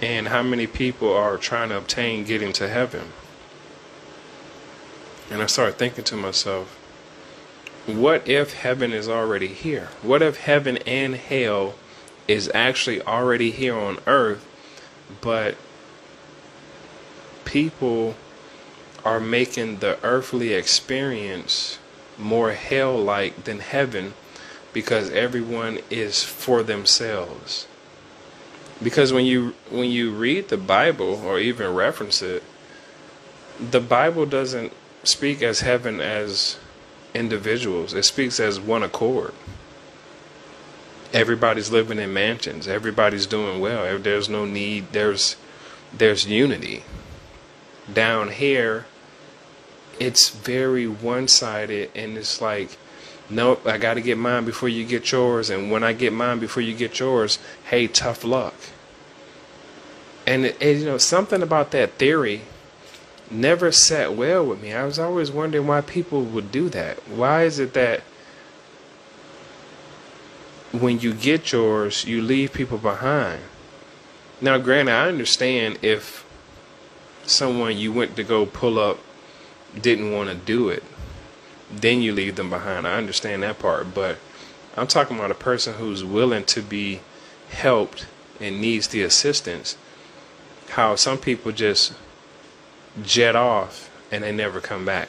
and 0.00 0.28
how 0.28 0.42
many 0.42 0.66
people 0.66 1.12
are 1.12 1.36
trying 1.36 1.68
to 1.70 1.76
obtain 1.76 2.24
getting 2.24 2.52
to 2.54 2.68
heaven. 2.68 3.12
And 5.30 5.42
I 5.42 5.46
started 5.46 5.76
thinking 5.76 6.04
to 6.04 6.16
myself, 6.16 6.78
what 7.86 8.28
if 8.28 8.54
heaven 8.54 8.92
is 8.92 9.08
already 9.08 9.48
here? 9.48 9.88
What 10.02 10.22
if 10.22 10.40
heaven 10.40 10.76
and 10.78 11.14
hell 11.14 11.74
is 12.26 12.50
actually 12.54 13.00
already 13.02 13.50
here 13.50 13.74
on 13.74 13.98
earth, 14.06 14.46
but 15.20 15.56
people 17.44 18.14
are 19.04 19.20
making 19.20 19.78
the 19.78 19.98
earthly 20.02 20.52
experience 20.52 21.78
more 22.18 22.52
hell 22.52 22.96
like 22.96 23.44
than 23.44 23.60
heaven 23.60 24.12
because 24.74 25.08
everyone 25.10 25.78
is 25.88 26.22
for 26.22 26.62
themselves. 26.62 27.66
Because 28.82 29.12
when 29.12 29.24
you 29.24 29.54
when 29.70 29.90
you 29.90 30.12
read 30.12 30.48
the 30.48 30.56
Bible 30.56 31.22
or 31.24 31.38
even 31.38 31.74
reference 31.74 32.22
it, 32.22 32.42
the 33.58 33.80
Bible 33.80 34.26
doesn't 34.26 34.72
speak 35.08 35.42
as 35.42 35.60
heaven 35.60 36.00
as 36.00 36.58
individuals. 37.14 37.94
It 37.94 38.04
speaks 38.04 38.38
as 38.38 38.60
one 38.60 38.82
accord. 38.82 39.34
Everybody's 41.12 41.70
living 41.70 41.98
in 41.98 42.12
mansions. 42.12 42.68
Everybody's 42.68 43.26
doing 43.26 43.60
well. 43.60 43.98
There's 43.98 44.28
no 44.28 44.44
need. 44.44 44.92
There's 44.92 45.36
there's 45.92 46.26
unity 46.26 46.82
down 47.92 48.28
here 48.30 48.86
it's 49.98 50.28
very 50.28 50.86
one-sided 50.86 51.90
and 51.94 52.16
it's 52.16 52.40
like 52.40 52.76
nope 53.30 53.66
i 53.66 53.78
got 53.78 53.94
to 53.94 54.00
get 54.00 54.18
mine 54.18 54.44
before 54.44 54.68
you 54.68 54.84
get 54.84 55.10
yours 55.10 55.50
and 55.50 55.70
when 55.70 55.82
i 55.82 55.92
get 55.92 56.12
mine 56.12 56.38
before 56.38 56.62
you 56.62 56.74
get 56.74 56.98
yours 56.98 57.38
hey 57.70 57.86
tough 57.86 58.24
luck 58.24 58.54
and, 60.26 60.44
and 60.44 60.78
you 60.78 60.84
know 60.84 60.98
something 60.98 61.42
about 61.42 61.70
that 61.70 61.92
theory 61.94 62.42
never 63.30 63.70
sat 63.70 64.14
well 64.14 64.44
with 64.44 64.62
me 64.62 64.72
i 64.72 64.84
was 64.84 64.98
always 64.98 65.30
wondering 65.30 65.66
why 65.66 65.80
people 65.80 66.22
would 66.22 66.50
do 66.50 66.68
that 66.68 66.96
why 67.08 67.44
is 67.44 67.58
it 67.58 67.74
that 67.74 68.00
when 70.72 70.98
you 71.00 71.12
get 71.12 71.52
yours 71.52 72.04
you 72.04 72.22
leave 72.22 72.52
people 72.52 72.78
behind 72.78 73.40
now 74.40 74.56
granted 74.58 74.92
i 74.92 75.08
understand 75.08 75.78
if 75.82 76.24
someone 77.26 77.76
you 77.76 77.92
went 77.92 78.16
to 78.16 78.24
go 78.24 78.46
pull 78.46 78.78
up 78.78 78.98
didn't 79.80 80.12
want 80.12 80.28
to 80.30 80.34
do 80.34 80.68
it, 80.68 80.82
then 81.70 82.00
you 82.00 82.12
leave 82.12 82.36
them 82.36 82.50
behind. 82.50 82.86
I 82.86 82.96
understand 82.96 83.42
that 83.42 83.58
part, 83.58 83.94
but 83.94 84.18
I'm 84.76 84.86
talking 84.86 85.18
about 85.18 85.30
a 85.30 85.36
person 85.36 85.74
who's 85.74 86.04
willing 86.04 86.44
to 86.44 86.62
be 86.62 87.00
helped 87.50 88.06
and 88.40 88.60
needs 88.60 88.88
the 88.88 89.02
assistance. 89.02 89.76
How 90.70 90.96
some 90.96 91.18
people 91.18 91.52
just 91.52 91.92
jet 93.02 93.36
off 93.36 93.90
and 94.10 94.24
they 94.24 94.32
never 94.32 94.60
come 94.60 94.84
back. 94.84 95.08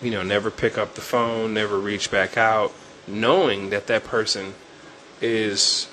You 0.00 0.10
know, 0.10 0.22
never 0.22 0.50
pick 0.50 0.76
up 0.78 0.94
the 0.94 1.00
phone, 1.00 1.54
never 1.54 1.78
reach 1.78 2.10
back 2.10 2.36
out, 2.36 2.72
knowing 3.06 3.70
that 3.70 3.86
that 3.86 4.04
person 4.04 4.54
is 5.20 5.88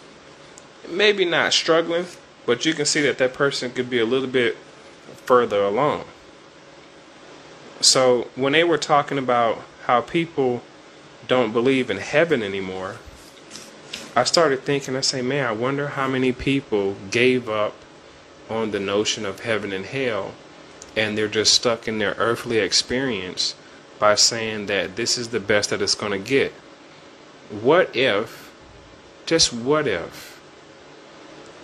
maybe 0.89 1.25
not 1.25 1.53
struggling, 1.53 2.05
but 2.45 2.65
you 2.65 2.73
can 2.73 2.85
see 2.85 3.01
that 3.01 3.17
that 3.19 3.33
person 3.33 3.71
could 3.71 3.89
be 3.89 3.99
a 3.99 4.05
little 4.05 4.27
bit 4.27 4.57
further 5.25 5.63
along. 5.63 6.05
So 7.81 8.27
when 8.35 8.53
they 8.53 8.63
were 8.63 8.77
talking 8.77 9.17
about 9.17 9.61
how 9.85 10.01
people 10.01 10.61
don't 11.27 11.53
believe 11.53 11.89
in 11.89 11.97
heaven 11.97 12.41
anymore, 12.41 12.97
I 14.15 14.23
started 14.23 14.63
thinking, 14.63 14.95
I 14.95 15.01
say, 15.01 15.21
man, 15.21 15.45
I 15.45 15.51
wonder 15.51 15.89
how 15.89 16.07
many 16.07 16.31
people 16.31 16.95
gave 17.11 17.47
up 17.47 17.75
on 18.49 18.71
the 18.71 18.79
notion 18.79 19.25
of 19.25 19.41
heaven 19.41 19.71
and 19.71 19.85
hell 19.85 20.33
and 20.95 21.17
they're 21.17 21.27
just 21.27 21.53
stuck 21.53 21.87
in 21.87 21.99
their 21.99 22.15
earthly 22.17 22.57
experience 22.57 23.55
by 23.99 24.15
saying 24.15 24.67
that 24.67 24.95
this 24.95 25.17
is 25.17 25.29
the 25.29 25.39
best 25.39 25.69
that 25.69 25.81
it's 25.81 25.95
going 25.95 26.11
to 26.11 26.17
get. 26.19 26.51
What 27.49 27.95
if, 27.95 28.51
just 29.25 29.51
what 29.53 29.87
if, 29.87 30.39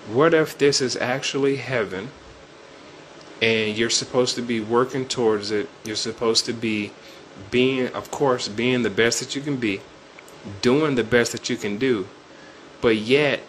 What 0.07 0.35
if 0.35 0.55
this 0.57 0.81
is 0.81 0.95
actually 0.95 1.55
heaven 1.57 2.09
and 3.41 3.75
you're 3.75 3.89
supposed 3.89 4.35
to 4.35 4.41
be 4.41 4.59
working 4.59 5.07
towards 5.07 5.49
it? 5.49 5.67
You're 5.83 5.95
supposed 5.95 6.45
to 6.45 6.53
be 6.53 6.91
being, 7.49 7.87
of 7.93 8.11
course, 8.11 8.47
being 8.47 8.83
the 8.83 8.89
best 8.89 9.19
that 9.19 9.35
you 9.35 9.41
can 9.41 9.57
be, 9.57 9.81
doing 10.61 10.95
the 10.95 11.03
best 11.03 11.31
that 11.31 11.49
you 11.49 11.57
can 11.57 11.77
do, 11.77 12.07
but 12.81 12.97
yet 12.97 13.41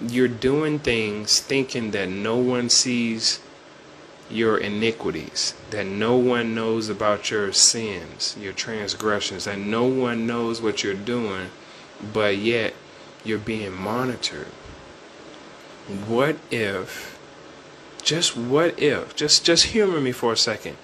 you're 0.00 0.28
doing 0.28 0.78
things 0.80 1.40
thinking 1.40 1.92
that 1.92 2.08
no 2.08 2.36
one 2.36 2.68
sees 2.68 3.38
your 4.30 4.58
iniquities, 4.58 5.54
that 5.70 5.86
no 5.86 6.16
one 6.16 6.54
knows 6.54 6.88
about 6.88 7.30
your 7.30 7.52
sins, 7.52 8.36
your 8.40 8.52
transgressions, 8.52 9.44
that 9.44 9.58
no 9.58 9.84
one 9.84 10.26
knows 10.26 10.62
what 10.62 10.82
you're 10.82 10.94
doing, 10.94 11.50
but 12.12 12.36
yet 12.36 12.74
you're 13.24 13.38
being 13.38 13.72
monitored. 13.72 14.46
What 16.06 16.36
if 16.50 17.18
just 18.02 18.36
what 18.36 18.78
if 18.78 19.14
just 19.14 19.44
just 19.44 19.66
humor 19.66 20.00
me 20.00 20.12
for 20.12 20.32
a 20.32 20.36
second. 20.36 20.76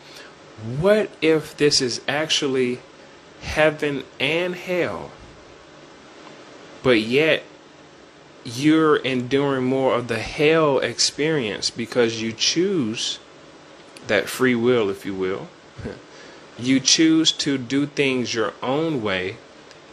What 0.79 1.11
if 1.21 1.57
this 1.57 1.81
is 1.81 2.00
actually 2.09 2.81
heaven 3.41 4.05
and 4.21 4.55
hell? 4.55 5.11
But 6.83 7.00
yet 7.00 7.43
you're 8.45 8.97
enduring 8.97 9.65
more 9.65 9.95
of 9.95 10.09
the 10.09 10.21
hell 10.21 10.79
experience 10.79 11.69
because 11.69 12.23
you 12.23 12.33
choose 12.33 13.19
that 14.09 14.29
free 14.29 14.55
will, 14.55 14.91
if 14.91 15.05
you 15.05 15.15
will. 15.15 15.49
You 16.59 16.81
choose 16.81 17.33
to 17.33 17.59
do 17.59 17.87
things 17.87 18.35
your 18.35 18.55
own 18.63 19.03
way 19.03 19.37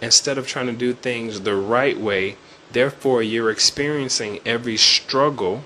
instead 0.02 0.38
of 0.38 0.48
trying 0.48 0.68
to 0.68 0.74
do 0.74 0.94
things 0.94 1.42
the 1.42 1.56
right 1.56 2.00
way. 2.00 2.38
Therefore, 2.72 3.22
you're 3.22 3.52
experiencing 3.52 4.40
every 4.46 4.78
struggle 4.78 5.64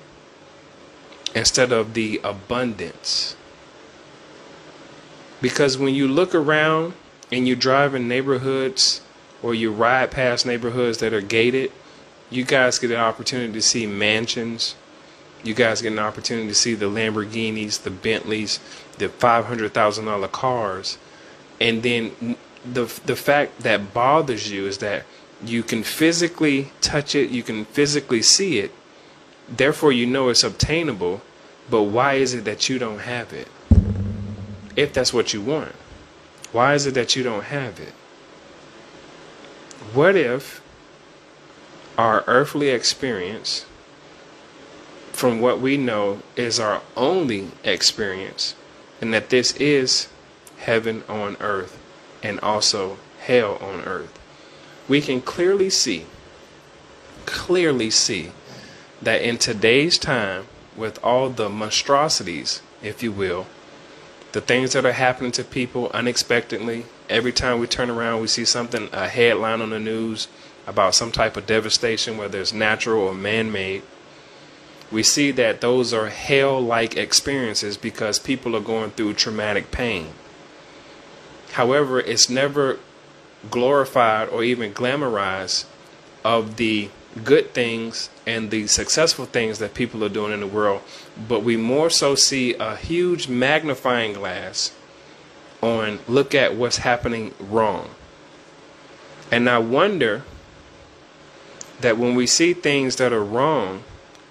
instead 1.36 1.72
of 1.72 1.94
the 1.94 2.20
abundance. 2.24 3.36
Because 5.42 5.78
when 5.78 5.94
you 5.94 6.08
look 6.08 6.34
around 6.34 6.94
and 7.32 7.48
you 7.48 7.56
drive 7.56 7.94
in 7.94 8.08
neighborhoods 8.08 9.02
or 9.44 9.54
you 9.54 9.72
ride 9.72 10.10
past 10.10 10.46
neighborhoods 10.46 10.98
that 10.98 11.14
are 11.14 11.22
gated, 11.22 11.72
you 12.30 12.44
guys 12.44 12.80
get 12.80 12.92
an 12.92 12.98
opportunity 12.98 13.54
to 13.54 13.62
see 13.62 13.86
mansions, 13.86 14.76
you 15.44 15.54
guys 15.54 15.82
get 15.82 15.92
an 15.92 16.00
opportunity 16.00 16.48
to 16.48 16.56
see 16.56 16.74
the 16.74 16.88
Lamborghinis, 16.88 17.84
the 17.84 17.92
Bentleys, 17.92 18.60
the 18.98 19.08
$500,000 19.08 20.32
cars. 20.32 20.98
And 21.60 21.84
then 21.84 22.38
the 22.74 22.86
the 23.06 23.16
fact 23.16 23.60
that 23.60 23.94
bothers 23.94 24.52
you 24.52 24.66
is 24.66 24.80
that 24.80 25.06
you 25.44 25.64
can 25.64 25.84
physically 25.84 26.72
touch 26.82 27.16
it, 27.16 27.30
you 27.30 27.44
can 27.44 27.66
physically 27.66 28.22
see 28.22 28.60
it. 28.60 28.72
Therefore 29.48 29.92
you 29.92 30.06
know 30.06 30.30
it's 30.30 30.44
obtainable, 30.44 31.22
but 31.70 31.84
why 31.84 32.16
is 32.16 32.34
it 32.34 32.44
that 32.46 32.70
you 32.70 32.80
don't 32.80 33.00
have 33.00 33.34
it? 33.34 33.48
If 34.76 34.94
that's 34.94 35.14
what 35.14 35.34
you 35.34 35.42
want. 35.42 35.74
Why 36.52 36.74
is 36.74 36.86
it 36.86 36.94
that 36.94 37.16
you 37.16 37.24
don't 37.24 37.46
have 37.46 37.80
it? 37.80 37.94
What 39.94 40.16
if 40.16 40.62
our 41.98 42.24
earthly 42.28 42.70
experience 42.70 43.66
from 45.18 45.42
what 45.42 45.60
we 45.60 45.76
know 45.76 46.22
is 46.36 46.60
our 46.60 46.80
only 46.96 47.48
experience, 47.64 48.54
and 49.02 49.12
that 49.12 49.32
this 49.32 49.52
is 49.54 50.10
heaven 50.60 51.04
on 51.10 51.36
earth 51.40 51.80
and 52.22 52.40
also 52.42 53.00
hell 53.22 53.56
on 53.56 53.82
earth. 53.86 54.20
We 54.88 55.02
can 55.02 55.22
clearly 55.22 55.72
see, 55.72 56.06
clearly 57.26 57.90
see 57.90 58.30
that 59.02 59.24
in 59.24 59.40
today's 59.40 59.98
time, 59.98 60.46
with 60.76 61.04
all 61.04 61.32
the 61.32 61.50
monstrosities, 61.50 62.62
if 62.84 63.02
you 63.02 63.12
will, 63.12 63.48
the 64.34 64.42
things 64.42 64.74
that 64.74 64.86
are 64.86 64.92
happening 64.92 65.32
to 65.32 65.44
people 65.44 65.90
unexpectedly, 65.96 66.86
every 67.10 67.32
time 67.32 67.58
we 67.58 67.66
turn 67.66 67.90
around, 67.90 68.22
we 68.22 68.28
see 68.28 68.46
something, 68.46 68.88
a 68.94 69.08
headline 69.08 69.62
on 69.62 69.72
the 69.72 69.80
news 69.80 70.28
about 70.68 70.94
some 70.94 71.12
type 71.12 71.36
of 71.36 71.48
devastation, 71.48 72.18
whether 72.18 72.40
it's 72.40 72.54
natural 72.54 73.02
or 73.02 73.16
man 73.16 73.52
made 73.52 73.82
we 74.92 75.04
see 75.04 75.32
that 75.32 75.62
those 75.62 75.94
are 75.94 76.10
hell 76.10 76.62
like 76.62 76.96
experiences 76.96 77.78
because 77.78 78.20
people 78.20 78.56
are 78.56 78.62
going 78.62 78.92
through 78.92 79.14
traumatic 79.14 79.72
pain. 79.72 80.14
However, 81.54 82.00
it's 82.00 82.30
never 82.30 82.80
glorified 83.50 84.30
or 84.30 84.44
even 84.44 84.74
glamorized 84.74 85.66
of 86.24 86.58
the 86.58 86.90
good 87.24 87.54
things 87.54 88.10
and 88.26 88.52
the 88.52 88.68
successful 88.68 89.26
things 89.26 89.60
that 89.60 89.74
people 89.74 90.04
are 90.04 90.10
doing 90.10 90.34
in 90.34 90.40
the 90.40 90.48
world, 90.48 90.82
but 91.28 91.44
we 91.44 91.58
more 91.58 91.90
so 91.90 92.16
see 92.16 92.54
a 92.56 92.76
huge 92.76 93.28
magnifying 93.28 94.14
glass 94.14 94.72
on 95.62 96.00
look 96.08 96.36
at 96.36 96.56
what's 96.56 96.78
happening 96.78 97.34
wrong. 97.40 97.90
And 99.32 99.50
I 99.50 99.58
wonder 99.58 100.24
that 101.82 101.98
when 101.98 102.16
we 102.16 102.28
see 102.28 102.54
things 102.54 102.98
that 102.98 103.12
are 103.12 103.24
wrong, 103.24 103.84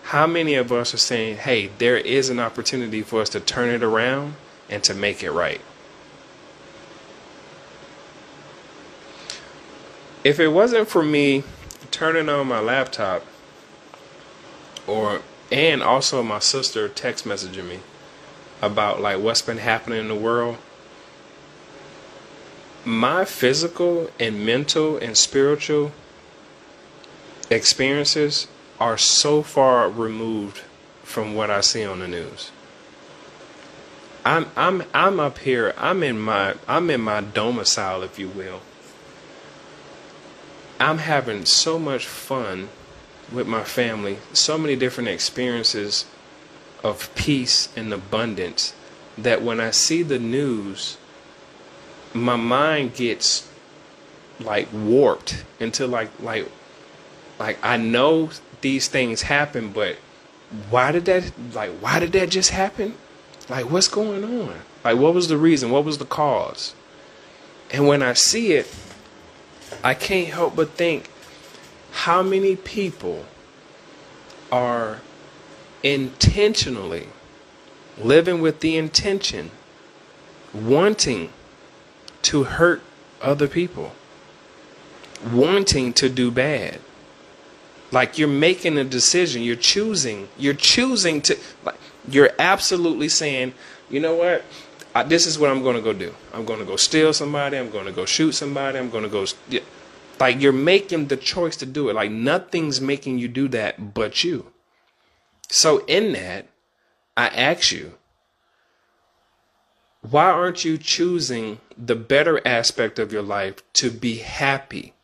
how 0.07 0.25
many 0.25 0.55
of 0.55 0.71
us 0.71 0.95
are 0.95 0.99
saying, 0.99 1.37
hey, 1.37 1.67
there 1.79 1.97
is 1.97 2.29
an 2.29 2.39
opportunity 2.39 3.03
for 3.03 3.21
us 3.23 3.29
to 3.29 3.41
turn 3.41 3.69
it 3.71 3.83
around 3.83 4.37
and 4.71 4.85
to 4.85 4.95
make 4.95 5.21
it 5.21 5.33
right? 5.33 5.61
If 10.23 10.39
it 10.39 10.49
wasn't 10.49 10.87
for 10.87 11.03
me 11.03 11.43
turning 11.91 12.29
on 12.29 12.47
my 12.47 12.61
laptop 12.61 13.25
or 14.87 15.23
and 15.51 15.83
also 15.83 16.23
my 16.23 16.39
sister 16.39 16.89
text 16.89 17.25
messaging 17.25 17.69
me 17.69 17.81
about 18.63 19.01
like 19.01 19.19
what's 19.19 19.43
been 19.43 19.59
happening 19.59 19.99
in 19.99 20.09
the 20.09 20.15
world 20.15 20.57
my 22.85 23.25
physical 23.25 24.11
and 24.21 24.45
mental 24.45 24.97
and 24.99 25.17
spiritual 25.17 25.93
experiences 27.51 28.47
are 28.81 28.99
so 28.99 29.43
far 29.43 29.89
removed 29.89 30.63
from 31.03 31.35
what 31.35 31.51
I 31.51 31.61
see 31.61 31.85
on 31.85 32.01
the 32.01 32.09
news. 32.09 32.51
I'm 34.25 34.47
I'm 34.57 34.83
I'm 34.93 35.21
up 35.21 35.39
here. 35.39 35.73
I'm 35.79 36.03
in 36.03 36.19
my 36.19 36.57
I'm 36.67 36.91
in 36.91 37.01
my 37.01 37.21
domicile, 37.21 38.03
if 38.03 38.19
you 38.19 38.29
will. 38.29 38.61
I'm 40.81 40.99
having 40.99 41.47
so 41.47 41.79
much 41.79 42.07
fun 42.07 42.69
with 43.33 43.47
my 43.47 43.65
family, 43.65 44.19
so 44.33 44.59
many 44.59 44.77
different 44.77 45.09
experiences 45.09 46.05
of 46.85 47.15
peace 47.15 47.69
and 47.77 47.93
abundance 47.93 48.75
that 49.17 49.43
when 49.43 49.61
I 49.61 49.71
see 49.71 50.03
the 50.03 50.19
news, 50.19 50.99
my 52.13 52.37
mind 52.37 52.95
gets 52.95 53.49
like 54.41 54.69
warped 54.73 55.45
into 55.59 55.87
like 55.87 56.11
like 56.21 56.51
like 57.39 57.59
I 57.63 57.77
know 57.77 58.31
these 58.61 58.89
things 58.89 59.23
happen, 59.23 59.73
but 59.73 59.97
why 60.71 60.93
did 60.93 61.05
that 61.07 61.33
like 61.53 61.71
why 61.81 62.01
did 62.01 62.13
that 62.13 62.31
just 62.31 62.51
happen? 62.51 62.95
Like 63.49 63.71
what's 63.71 63.89
going 63.89 64.25
on? 64.25 64.55
Like 64.85 64.97
what 64.97 65.15
was 65.15 65.29
the 65.29 65.37
reason? 65.37 65.71
What 65.71 65.85
was 65.85 65.99
the 65.99 66.05
cause? 66.05 66.75
And 67.73 67.87
when 67.87 68.03
I 68.03 68.13
see 68.13 68.53
it, 68.53 68.73
I 69.83 69.95
can't 69.95 70.29
help 70.29 70.57
but 70.57 70.71
think 70.71 71.11
how 71.91 72.23
many 72.23 72.57
people 72.57 73.25
are 74.53 75.01
intentionally 75.83 77.09
living 77.99 78.41
with 78.41 78.61
the 78.61 78.77
intention 78.77 79.51
wanting 80.53 81.31
to 82.23 82.45
hurt 82.45 82.83
other 83.23 83.49
people, 83.49 83.93
wanting 85.33 85.93
to 85.95 86.09
do 86.09 86.31
bad. 86.31 86.81
Like 87.93 88.19
you're 88.19 88.29
making 88.29 88.79
a 88.79 88.85
decision, 88.85 89.43
you're 89.43 89.57
choosing, 89.57 90.29
you're 90.37 90.55
choosing 90.55 91.23
to, 91.23 91.39
like, 91.65 91.77
you're 92.09 92.31
absolutely 92.39 93.09
saying, 93.09 93.55
you 93.89 94.01
know 94.01 94.15
what? 94.15 94.45
I, 94.95 95.03
this 95.03 95.27
is 95.27 95.39
what 95.39 95.51
I'm 95.51 95.63
going 95.63 95.77
to 95.77 95.83
go 95.83 95.93
do. 95.93 96.15
I'm 96.33 96.45
going 96.45 96.59
to 96.59 96.65
go 96.65 96.77
steal 96.77 97.13
somebody. 97.13 97.59
I'm 97.59 97.71
going 97.71 97.85
to 97.87 97.93
go 97.93 98.07
shoot 98.07 98.33
somebody. 98.33 98.79
I'm 98.79 98.91
going 98.91 99.05
to 99.05 99.11
go. 99.11 99.27
Yeah. 99.49 99.61
Like 100.19 100.41
you're 100.41 100.53
making 100.53 101.09
the 101.09 101.17
choice 101.17 101.57
to 101.57 101.67
do 101.67 101.89
it. 101.89 101.95
Like 101.95 102.11
nothing's 102.11 102.81
making 102.81 103.19
you 103.19 103.29
do 103.29 103.49
that 103.49 103.95
but 103.95 104.25
you. 104.25 104.53
So 105.49 105.85
in 105.87 106.13
that, 106.15 106.47
I 107.17 107.29
ask 107.29 107.73
you, 107.73 107.95
why 110.01 110.31
aren't 110.31 110.65
you 110.65 110.79
choosing 110.79 111.59
the 111.77 111.97
better 111.97 112.41
aspect 112.47 112.99
of 112.99 113.13
your 113.13 113.23
life 113.23 113.63
to 113.75 113.91
be 113.91 114.19
happy? 114.19 114.95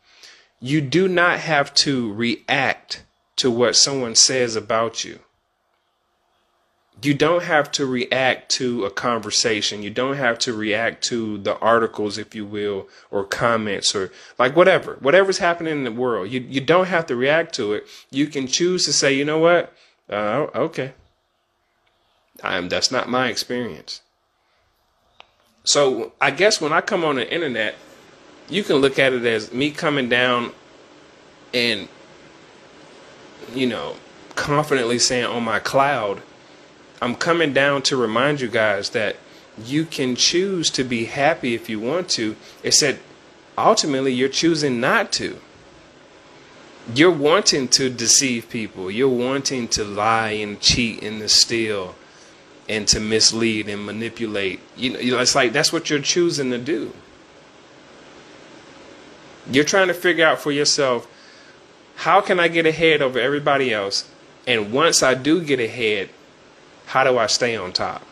You 0.63 0.79
do 0.79 1.09
not 1.09 1.39
have 1.39 1.73
to 1.73 2.13
react 2.13 3.03
to 3.35 3.51
what 3.51 3.75
someone 3.75 4.15
says 4.15 4.55
about 4.55 5.03
you. 5.03 5.19
You 7.01 7.13
don't 7.13 7.43
have 7.43 7.69
to 7.73 7.85
react 7.85 8.49
to 8.51 8.85
a 8.85 8.89
conversation. 8.89 9.83
You 9.83 9.89
don't 9.89 10.15
have 10.15 10.39
to 10.39 10.53
react 10.53 11.03
to 11.09 11.37
the 11.37 11.57
articles, 11.57 12.17
if 12.17 12.33
you 12.33 12.45
will, 12.45 12.87
or 13.11 13.25
comments 13.25 13.93
or 13.93 14.09
like 14.39 14.55
whatever. 14.55 14.95
Whatever's 15.01 15.39
happening 15.39 15.73
in 15.73 15.83
the 15.83 15.91
world, 15.91 16.31
you, 16.31 16.39
you 16.39 16.61
don't 16.61 16.87
have 16.87 17.07
to 17.07 17.15
react 17.17 17.53
to 17.55 17.73
it. 17.73 17.85
You 18.09 18.27
can 18.27 18.47
choose 18.47 18.85
to 18.85 18.93
say, 18.93 19.11
you 19.11 19.25
know 19.25 19.39
what? 19.39 19.73
Uh, 20.09 20.47
okay. 20.55 20.93
I'm, 22.41 22.69
that's 22.69 22.89
not 22.89 23.09
my 23.09 23.27
experience. 23.27 23.99
So 25.65 26.13
I 26.21 26.31
guess 26.31 26.61
when 26.61 26.71
I 26.71 26.79
come 26.79 27.03
on 27.03 27.17
the 27.17 27.29
internet, 27.29 27.75
you 28.53 28.63
can 28.63 28.75
look 28.77 28.99
at 28.99 29.13
it 29.13 29.25
as 29.25 29.51
me 29.51 29.71
coming 29.71 30.07
down 30.09 30.51
and, 31.55 31.87
you 33.55 33.65
know, 33.65 33.95
confidently 34.35 34.99
saying 34.99 35.25
on 35.25 35.43
my 35.43 35.57
cloud, 35.59 36.21
I'm 37.01 37.15
coming 37.15 37.51
down 37.51 37.81
to 37.83 37.97
remind 37.97 38.41
you 38.41 38.47
guys 38.47 38.91
that 38.91 39.17
you 39.63 39.85
can 39.85 40.15
choose 40.15 40.69
to 40.71 40.83
be 40.83 41.05
happy 41.05 41.55
if 41.55 41.67
you 41.67 41.79
want 41.79 42.09
to. 42.09 42.35
It 42.61 42.73
said 42.75 42.99
ultimately 43.57 44.13
you're 44.13 44.29
choosing 44.29 44.79
not 44.79 45.11
to. 45.13 45.39
You're 46.93 47.11
wanting 47.11 47.69
to 47.69 47.89
deceive 47.89 48.49
people. 48.49 48.91
You're 48.91 49.07
wanting 49.07 49.67
to 49.69 49.83
lie 49.83 50.31
and 50.31 50.59
cheat 50.59 51.01
and 51.01 51.19
to 51.21 51.29
steal 51.29 51.95
and 52.69 52.87
to 52.89 52.99
mislead 52.99 53.67
and 53.67 53.83
manipulate. 53.83 54.59
You 54.77 54.91
know, 54.91 55.19
it's 55.19 55.33
like 55.33 55.53
that's 55.53 55.73
what 55.73 55.89
you're 55.89 55.99
choosing 55.99 56.51
to 56.51 56.59
do. 56.59 56.93
You're 59.49 59.63
trying 59.63 59.87
to 59.87 59.93
figure 59.93 60.25
out 60.25 60.39
for 60.39 60.51
yourself 60.51 61.07
how 61.95 62.21
can 62.21 62.39
I 62.39 62.47
get 62.47 62.65
ahead 62.65 63.01
over 63.01 63.19
everybody 63.19 63.73
else? 63.73 64.09
And 64.47 64.71
once 64.71 65.03
I 65.03 65.13
do 65.13 65.43
get 65.43 65.59
ahead, 65.59 66.09
how 66.87 67.03
do 67.03 67.17
I 67.17 67.27
stay 67.27 67.55
on 67.55 67.71
top? 67.71 68.03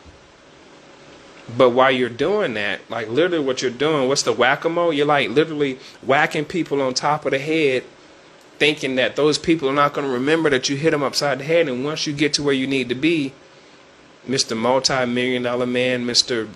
But 1.56 1.70
while 1.70 1.90
you're 1.90 2.08
doing 2.08 2.54
that, 2.54 2.80
like 2.88 3.08
literally 3.08 3.44
what 3.44 3.62
you're 3.62 3.70
doing, 3.70 4.08
what's 4.08 4.22
the 4.22 4.32
whack 4.32 4.64
a 4.64 4.68
mole? 4.68 4.92
You're 4.92 5.06
like 5.06 5.30
literally 5.30 5.78
whacking 6.00 6.44
people 6.44 6.80
on 6.80 6.94
top 6.94 7.26
of 7.26 7.32
the 7.32 7.38
head, 7.38 7.84
thinking 8.58 8.94
that 8.96 9.16
those 9.16 9.38
people 9.38 9.68
are 9.68 9.74
not 9.74 9.92
going 9.92 10.06
to 10.06 10.12
remember 10.12 10.48
that 10.50 10.68
you 10.68 10.76
hit 10.76 10.92
them 10.92 11.02
upside 11.02 11.40
the 11.40 11.44
head. 11.44 11.68
And 11.68 11.84
once 11.84 12.06
you 12.06 12.12
get 12.12 12.32
to 12.34 12.42
where 12.42 12.54
you 12.54 12.66
need 12.66 12.88
to 12.88 12.94
be, 12.94 13.32
Mr. 14.26 14.56
Multi 14.56 15.04
Million 15.04 15.42
Dollar 15.42 15.66
Man, 15.66 16.06
Mr. 16.06 16.48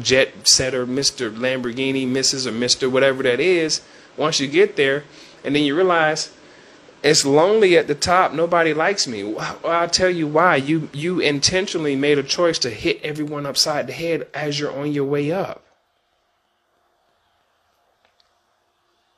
Jet 0.00 0.48
Setter, 0.48 0.86
Mr. 0.86 1.34
Lamborghini, 1.34 2.06
Mrs. 2.06 2.46
or 2.46 2.52
Mr. 2.52 2.90
whatever 2.90 3.22
that 3.22 3.40
is, 3.40 3.82
once 4.16 4.40
you 4.40 4.46
get 4.46 4.76
there, 4.76 5.04
and 5.44 5.54
then 5.54 5.64
you 5.64 5.74
realize 5.74 6.32
it's 7.02 7.24
lonely 7.24 7.76
at 7.76 7.88
the 7.88 7.94
top. 7.94 8.32
Nobody 8.32 8.72
likes 8.72 9.08
me. 9.08 9.24
Well, 9.24 9.58
I'll 9.64 9.88
tell 9.88 10.10
you 10.10 10.26
why. 10.26 10.56
You 10.56 10.88
you 10.92 11.18
intentionally 11.18 11.96
made 11.96 12.18
a 12.18 12.22
choice 12.22 12.58
to 12.60 12.70
hit 12.70 13.00
everyone 13.02 13.44
upside 13.44 13.88
the 13.88 13.92
head 13.92 14.28
as 14.32 14.60
you're 14.60 14.76
on 14.76 14.92
your 14.92 15.04
way 15.04 15.32
up. 15.32 15.64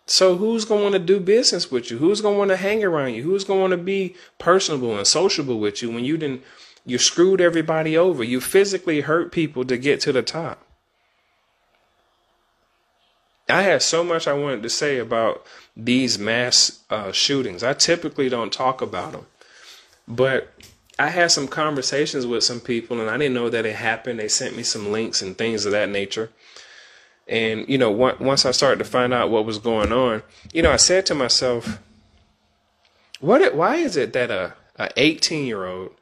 So 0.07 0.37
who's 0.37 0.65
going 0.65 0.93
to 0.93 0.99
do 0.99 1.19
business 1.19 1.71
with 1.71 1.91
you? 1.91 1.99
Who's 1.99 2.21
going 2.21 2.49
to 2.49 2.57
hang 2.57 2.85
around 2.85 3.15
you? 3.15 3.23
Who's 3.23 3.45
going 3.45 3.71
to 3.71 3.77
be 3.77 4.15
personable 4.39 4.97
and 4.97 5.07
sociable 5.07 5.59
with 5.59 5.83
you 5.83 5.91
when 5.91 6.05
you 6.05 6.17
didn't 6.19 6.43
you 6.87 6.99
screwed 6.99 7.41
everybody 7.41 7.97
over? 7.97 8.23
You 8.23 8.41
physically 8.41 9.01
hurt 9.03 9.33
people 9.33 9.65
to 9.65 9.77
get 9.77 10.01
to 10.01 10.13
the 10.13 10.23
top. 10.23 10.61
I 13.49 13.63
had 13.63 13.83
so 13.83 14.03
much 14.03 14.27
I 14.27 14.33
wanted 14.33 14.63
to 14.63 14.71
say 14.71 14.99
about 14.99 15.45
these 15.77 16.19
mass 16.19 16.81
uh, 16.91 17.13
shootings. 17.13 17.63
I 17.63 17.75
typically 17.75 18.29
don't 18.29 18.53
talk 18.53 18.81
about 18.81 19.13
them, 19.13 19.27
but 20.09 20.53
I 20.99 21.09
had 21.09 21.31
some 21.31 21.49
conversations 21.49 22.27
with 22.27 22.45
some 22.45 22.61
people, 22.61 23.01
and 23.01 23.11
I 23.11 23.19
didn't 23.19 23.35
know 23.35 23.51
that 23.51 23.67
it 23.67 23.77
happened. 23.77 24.19
They 24.19 24.29
sent 24.29 24.57
me 24.57 24.63
some 24.63 24.93
links 24.93 25.21
and 25.21 25.37
things 25.37 25.67
of 25.67 25.73
that 25.73 25.91
nature. 25.91 26.31
And 27.27 27.69
you 27.69 27.79
know, 27.79 27.91
once 27.91 28.45
I 28.45 28.51
started 28.51 28.79
to 28.79 28.91
find 28.91 29.13
out 29.13 29.31
what 29.31 29.47
was 29.47 29.59
going 29.59 29.93
on, 29.93 30.23
you 30.53 30.63
know, 30.63 30.71
I 30.71 30.77
said 30.77 31.07
to 31.07 31.15
myself, 31.15 31.81
"What? 33.21 33.55
Why 33.55 33.77
is 33.77 33.97
it 33.97 34.13
that 34.13 34.31
a 34.31 34.55
a 34.77 34.91
18 34.97 35.47
year 35.47 35.65
old 35.67 35.93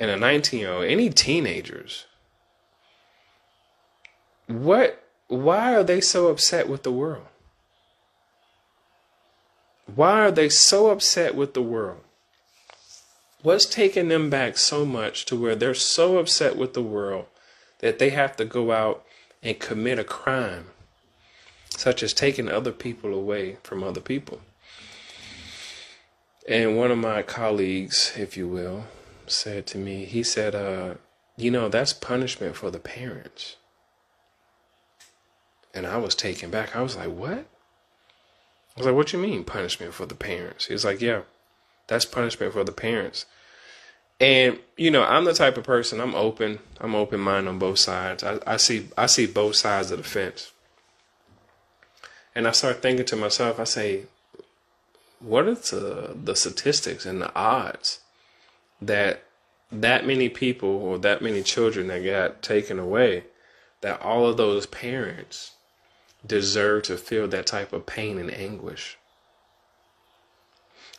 and 0.00 0.10
a 0.10 0.16
19 0.16 0.60
year 0.60 0.72
old, 0.72 0.84
any 0.84 1.10
teenagers, 1.10 2.06
what 4.46 5.04
why 5.28 5.74
are 5.74 5.84
they 5.84 6.00
so 6.00 6.28
upset 6.28 6.68
with 6.68 6.82
the 6.82 6.92
world? 6.92 7.26
Why 9.94 10.20
are 10.20 10.30
they 10.30 10.48
so 10.48 10.90
upset 10.90 11.34
with 11.34 11.54
the 11.54 11.62
world? 11.62 12.00
What's 13.42 13.66
taking 13.66 14.08
them 14.08 14.30
back 14.30 14.56
so 14.56 14.84
much 14.84 15.24
to 15.26 15.36
where 15.36 15.54
they're 15.54 15.74
so 15.74 16.18
upset 16.18 16.56
with 16.56 16.74
the 16.74 16.82
world 16.82 17.26
that 17.80 17.98
they 17.98 18.10
have 18.10 18.36
to 18.36 18.44
go 18.44 18.72
out 18.72 19.04
and 19.42 19.58
commit 19.58 19.98
a 19.98 20.04
crime, 20.04 20.66
such 21.70 22.02
as 22.02 22.12
taking 22.12 22.48
other 22.48 22.72
people 22.72 23.14
away 23.14 23.58
from 23.62 23.84
other 23.84 24.00
people? 24.00 24.40
And 26.48 26.76
one 26.76 26.90
of 26.90 26.98
my 26.98 27.22
colleagues, 27.22 28.14
if 28.16 28.36
you 28.36 28.48
will, 28.48 28.84
said 29.28 29.66
to 29.68 29.78
me, 29.78 30.04
he 30.04 30.22
said, 30.22 30.54
uh, 30.54 30.94
you 31.36 31.50
know, 31.50 31.68
that's 31.68 31.92
punishment 31.92 32.56
for 32.56 32.70
the 32.70 32.78
parents. 32.78 33.56
And 35.72 35.86
I 35.86 35.98
was 35.98 36.14
taken 36.14 36.50
back. 36.50 36.74
I 36.74 36.82
was 36.82 36.96
like, 36.96 37.10
what? 37.10 37.38
I 37.38 38.80
was 38.80 38.86
like, 38.86 38.94
what 38.94 39.12
you 39.12 39.18
mean 39.18 39.44
punishment 39.44 39.94
for 39.94 40.06
the 40.06 40.14
parents? 40.14 40.66
He 40.66 40.72
was 40.72 40.84
like, 40.84 41.00
yeah, 41.00 41.22
that's 41.86 42.04
punishment 42.04 42.52
for 42.52 42.64
the 42.64 42.72
parents. 42.72 43.26
And 44.20 44.58
you 44.76 44.90
know, 44.90 45.04
I'm 45.04 45.24
the 45.24 45.32
type 45.32 45.56
of 45.56 45.64
person. 45.64 46.00
I'm 46.00 46.14
open. 46.14 46.58
I'm 46.80 46.94
open 46.94 47.20
minded 47.20 47.50
on 47.50 47.58
both 47.58 47.78
sides. 47.78 48.24
I, 48.24 48.38
I 48.46 48.56
see. 48.56 48.88
I 48.96 49.06
see 49.06 49.26
both 49.26 49.56
sides 49.56 49.90
of 49.90 49.98
the 49.98 50.04
fence. 50.04 50.52
And 52.34 52.46
I 52.48 52.52
start 52.52 52.82
thinking 52.82 53.06
to 53.06 53.16
myself. 53.16 53.60
I 53.60 53.64
say, 53.64 54.04
what 55.20 55.46
are 55.46 55.54
the 55.54 56.16
the 56.20 56.34
statistics 56.34 57.06
and 57.06 57.22
the 57.22 57.34
odds 57.34 58.00
that 58.80 59.24
that 59.70 60.06
many 60.06 60.28
people 60.28 60.70
or 60.70 60.98
that 60.98 61.20
many 61.20 61.42
children 61.42 61.88
that 61.88 62.04
got 62.04 62.42
taken 62.42 62.78
away, 62.78 63.24
that 63.80 64.00
all 64.00 64.26
of 64.26 64.36
those 64.36 64.66
parents 64.66 65.52
deserve 66.26 66.84
to 66.84 66.96
feel 66.96 67.28
that 67.28 67.46
type 67.46 67.72
of 67.72 67.86
pain 67.86 68.18
and 68.18 68.32
anguish. 68.32 68.96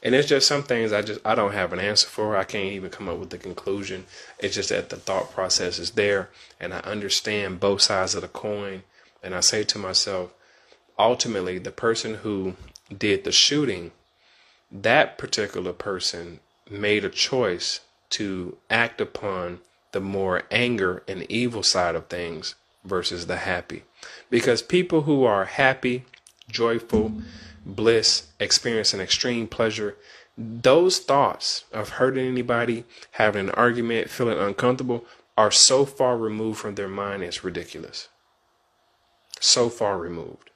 And 0.02 0.16
it's 0.16 0.30
just 0.30 0.48
some 0.48 0.64
things 0.64 0.94
I 0.94 1.02
just 1.02 1.20
I 1.26 1.36
don't 1.36 1.54
have 1.54 1.74
an 1.74 1.80
answer 1.80 2.08
for. 2.08 2.38
I 2.38 2.46
can't 2.46 2.72
even 2.72 2.90
come 2.90 3.10
up 3.10 3.18
with 3.18 3.32
the 3.32 3.38
conclusion. 3.38 4.06
It's 4.38 4.56
just 4.56 4.70
that 4.70 4.90
the 4.90 4.96
thought 4.96 5.32
process 5.32 5.78
is 5.78 5.92
there 5.92 6.30
and 6.60 6.74
I 6.74 6.80
understand 6.80 7.60
both 7.60 7.82
sides 7.82 8.16
of 8.16 8.22
the 8.22 8.30
coin 8.30 8.84
and 9.22 9.36
I 9.36 9.42
say 9.42 9.64
to 9.66 9.78
myself, 9.78 10.34
ultimately 10.98 11.58
the 11.58 11.72
person 11.72 12.16
who 12.16 12.56
did 12.96 13.26
the 13.26 13.34
shooting, 13.34 13.92
that 14.72 15.18
particular 15.18 15.74
person 15.74 16.40
made 16.70 17.04
a 17.04 17.10
choice 17.10 17.82
to 18.12 18.58
act 18.70 19.02
upon 19.02 19.60
the 19.92 20.00
more 20.00 20.44
anger 20.52 21.04
and 21.08 21.30
evil 21.32 21.64
side 21.64 21.96
of 21.96 22.08
things 22.08 22.56
versus 22.84 23.28
the 23.28 23.38
happy. 23.38 23.84
Because 24.30 24.62
people 24.62 25.02
who 25.02 25.24
are 25.24 25.46
happy, 25.46 26.06
joyful, 26.50 27.14
bliss, 27.66 28.28
experiencing 28.40 29.00
extreme 29.00 29.48
pleasure, 29.48 29.98
those 30.38 31.00
thoughts 31.00 31.66
of 31.74 31.90
hurting 31.90 32.26
anybody, 32.26 32.86
having 33.12 33.50
an 33.50 33.56
argument, 33.56 34.10
feeling 34.10 34.38
uncomfortable 34.38 35.04
are 35.38 35.52
so 35.52 35.86
far 35.86 36.18
removed 36.18 36.60
from 36.60 36.76
their 36.76 36.88
mind, 36.88 37.24
it's 37.24 37.44
ridiculous. 37.44 38.10
So 39.40 39.70
far 39.70 39.98
removed. 39.98 40.49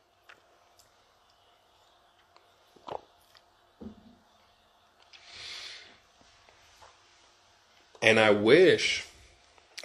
And 8.03 8.19
I 8.19 8.31
wish, 8.31 9.05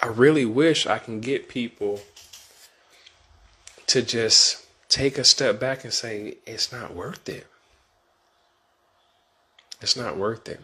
I 0.03 0.09
really 0.09 0.45
wish 0.45 0.89
I 0.89 0.99
can 0.99 1.21
get 1.21 1.49
people 1.49 2.01
to 3.87 4.03
just 4.03 4.67
take 4.89 5.17
a 5.19 5.25
step 5.25 5.61
back 5.61 5.85
and 5.85 5.93
say, 5.93 6.39
it's 6.45 6.73
not 6.73 6.95
worth 6.95 7.29
it. 7.29 7.47
It's 9.81 9.97
not 9.97 10.17
worth 10.17 10.49
it. 10.49 10.61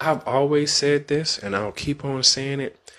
I've 0.00 0.26
always 0.26 0.72
said 0.72 1.08
this, 1.08 1.38
and 1.38 1.54
I'll 1.54 1.70
keep 1.70 2.02
on 2.02 2.22
saying 2.22 2.60
it. 2.60 2.92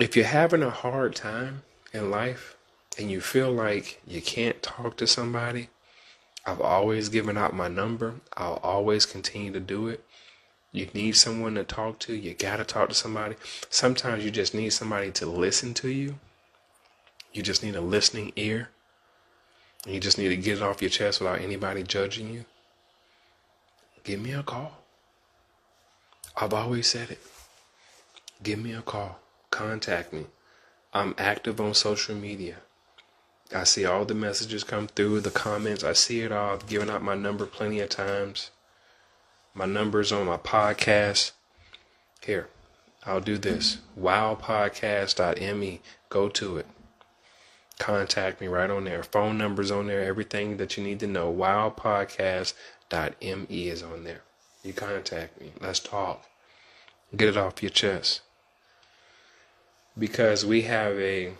If 0.00 0.16
you're 0.16 0.24
having 0.24 0.62
a 0.64 0.70
hard 0.70 1.14
time 1.14 1.62
in 1.92 2.10
life 2.10 2.56
and 2.98 3.08
you 3.08 3.20
feel 3.20 3.52
like 3.52 4.00
you 4.04 4.20
can't 4.20 4.60
talk 4.64 4.96
to 4.96 5.06
somebody, 5.06 5.68
I've 6.44 6.60
always 6.60 7.08
given 7.08 7.36
out 7.36 7.54
my 7.54 7.68
number. 7.68 8.14
I'll 8.36 8.60
always 8.64 9.06
continue 9.06 9.52
to 9.52 9.60
do 9.60 9.86
it. 9.86 10.04
You 10.72 10.88
need 10.92 11.16
someone 11.16 11.54
to 11.54 11.64
talk 11.64 11.98
to. 12.00 12.14
You 12.14 12.34
got 12.34 12.56
to 12.56 12.64
talk 12.64 12.90
to 12.90 12.94
somebody. 12.94 13.36
Sometimes 13.70 14.24
you 14.24 14.30
just 14.30 14.54
need 14.54 14.70
somebody 14.70 15.10
to 15.12 15.26
listen 15.26 15.74
to 15.74 15.88
you. 15.88 16.18
You 17.32 17.42
just 17.42 17.62
need 17.62 17.74
a 17.74 17.80
listening 17.80 18.32
ear. 18.36 18.70
And 19.84 19.94
you 19.94 20.00
just 20.00 20.18
need 20.18 20.28
to 20.28 20.36
get 20.36 20.58
it 20.58 20.62
off 20.62 20.82
your 20.82 20.90
chest 20.90 21.20
without 21.20 21.40
anybody 21.40 21.82
judging 21.82 22.32
you. 22.32 22.44
Give 24.04 24.20
me 24.20 24.32
a 24.32 24.42
call. 24.42 24.72
I've 26.36 26.54
always 26.54 26.90
said 26.90 27.10
it. 27.10 27.20
Give 28.42 28.58
me 28.58 28.74
a 28.74 28.82
call. 28.82 29.18
Contact 29.50 30.12
me. 30.12 30.26
I'm 30.92 31.14
active 31.18 31.60
on 31.60 31.74
social 31.74 32.14
media. 32.14 32.56
I 33.54 33.64
see 33.64 33.84
all 33.86 34.04
the 34.04 34.14
messages 34.14 34.62
come 34.62 34.88
through, 34.88 35.20
the 35.20 35.30
comments. 35.30 35.82
I 35.82 35.94
see 35.94 36.20
it 36.20 36.32
all. 36.32 36.54
I've 36.54 36.66
given 36.66 36.90
out 36.90 37.02
my 37.02 37.14
number 37.14 37.46
plenty 37.46 37.80
of 37.80 37.88
times. 37.88 38.50
My 39.58 39.66
number's 39.66 40.12
on 40.12 40.26
my 40.26 40.36
podcast. 40.36 41.32
Here, 42.24 42.48
I'll 43.04 43.20
do 43.20 43.36
this. 43.36 43.78
Wowpodcast.me. 43.98 45.80
Go 46.08 46.28
to 46.28 46.58
it. 46.58 46.66
Contact 47.80 48.40
me 48.40 48.46
right 48.46 48.70
on 48.70 48.84
there. 48.84 49.02
Phone 49.02 49.36
numbers 49.36 49.72
on 49.72 49.88
there. 49.88 50.04
Everything 50.04 50.58
that 50.58 50.76
you 50.76 50.84
need 50.84 51.00
to 51.00 51.08
know. 51.08 51.34
Wowpodcast.me 51.34 53.68
is 53.68 53.82
on 53.82 54.04
there. 54.04 54.22
You 54.62 54.72
contact 54.72 55.40
me. 55.40 55.50
Let's 55.60 55.80
talk. 55.80 56.24
Get 57.16 57.30
it 57.30 57.36
off 57.36 57.60
your 57.60 57.70
chest. 57.70 58.20
Because 59.98 60.46
we 60.46 60.62
have 60.62 60.96
a 61.00 61.32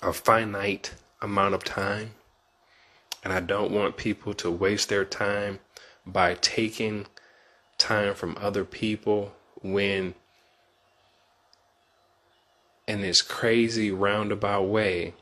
a 0.00 0.14
finite 0.14 0.94
amount 1.20 1.54
of 1.54 1.64
time 1.64 2.12
and 3.22 3.34
I 3.34 3.40
don't 3.40 3.72
want 3.72 3.98
people 3.98 4.32
to 4.34 4.50
waste 4.50 4.88
their 4.88 5.04
time 5.04 5.58
by 6.06 6.34
taking 6.34 7.06
time 7.78 8.14
from 8.14 8.36
other 8.40 8.64
people 8.64 9.34
when 9.62 10.14
in 12.86 13.00
this 13.00 13.20
crazy 13.22 13.90
roundabout 13.90 14.62
way 14.62 15.12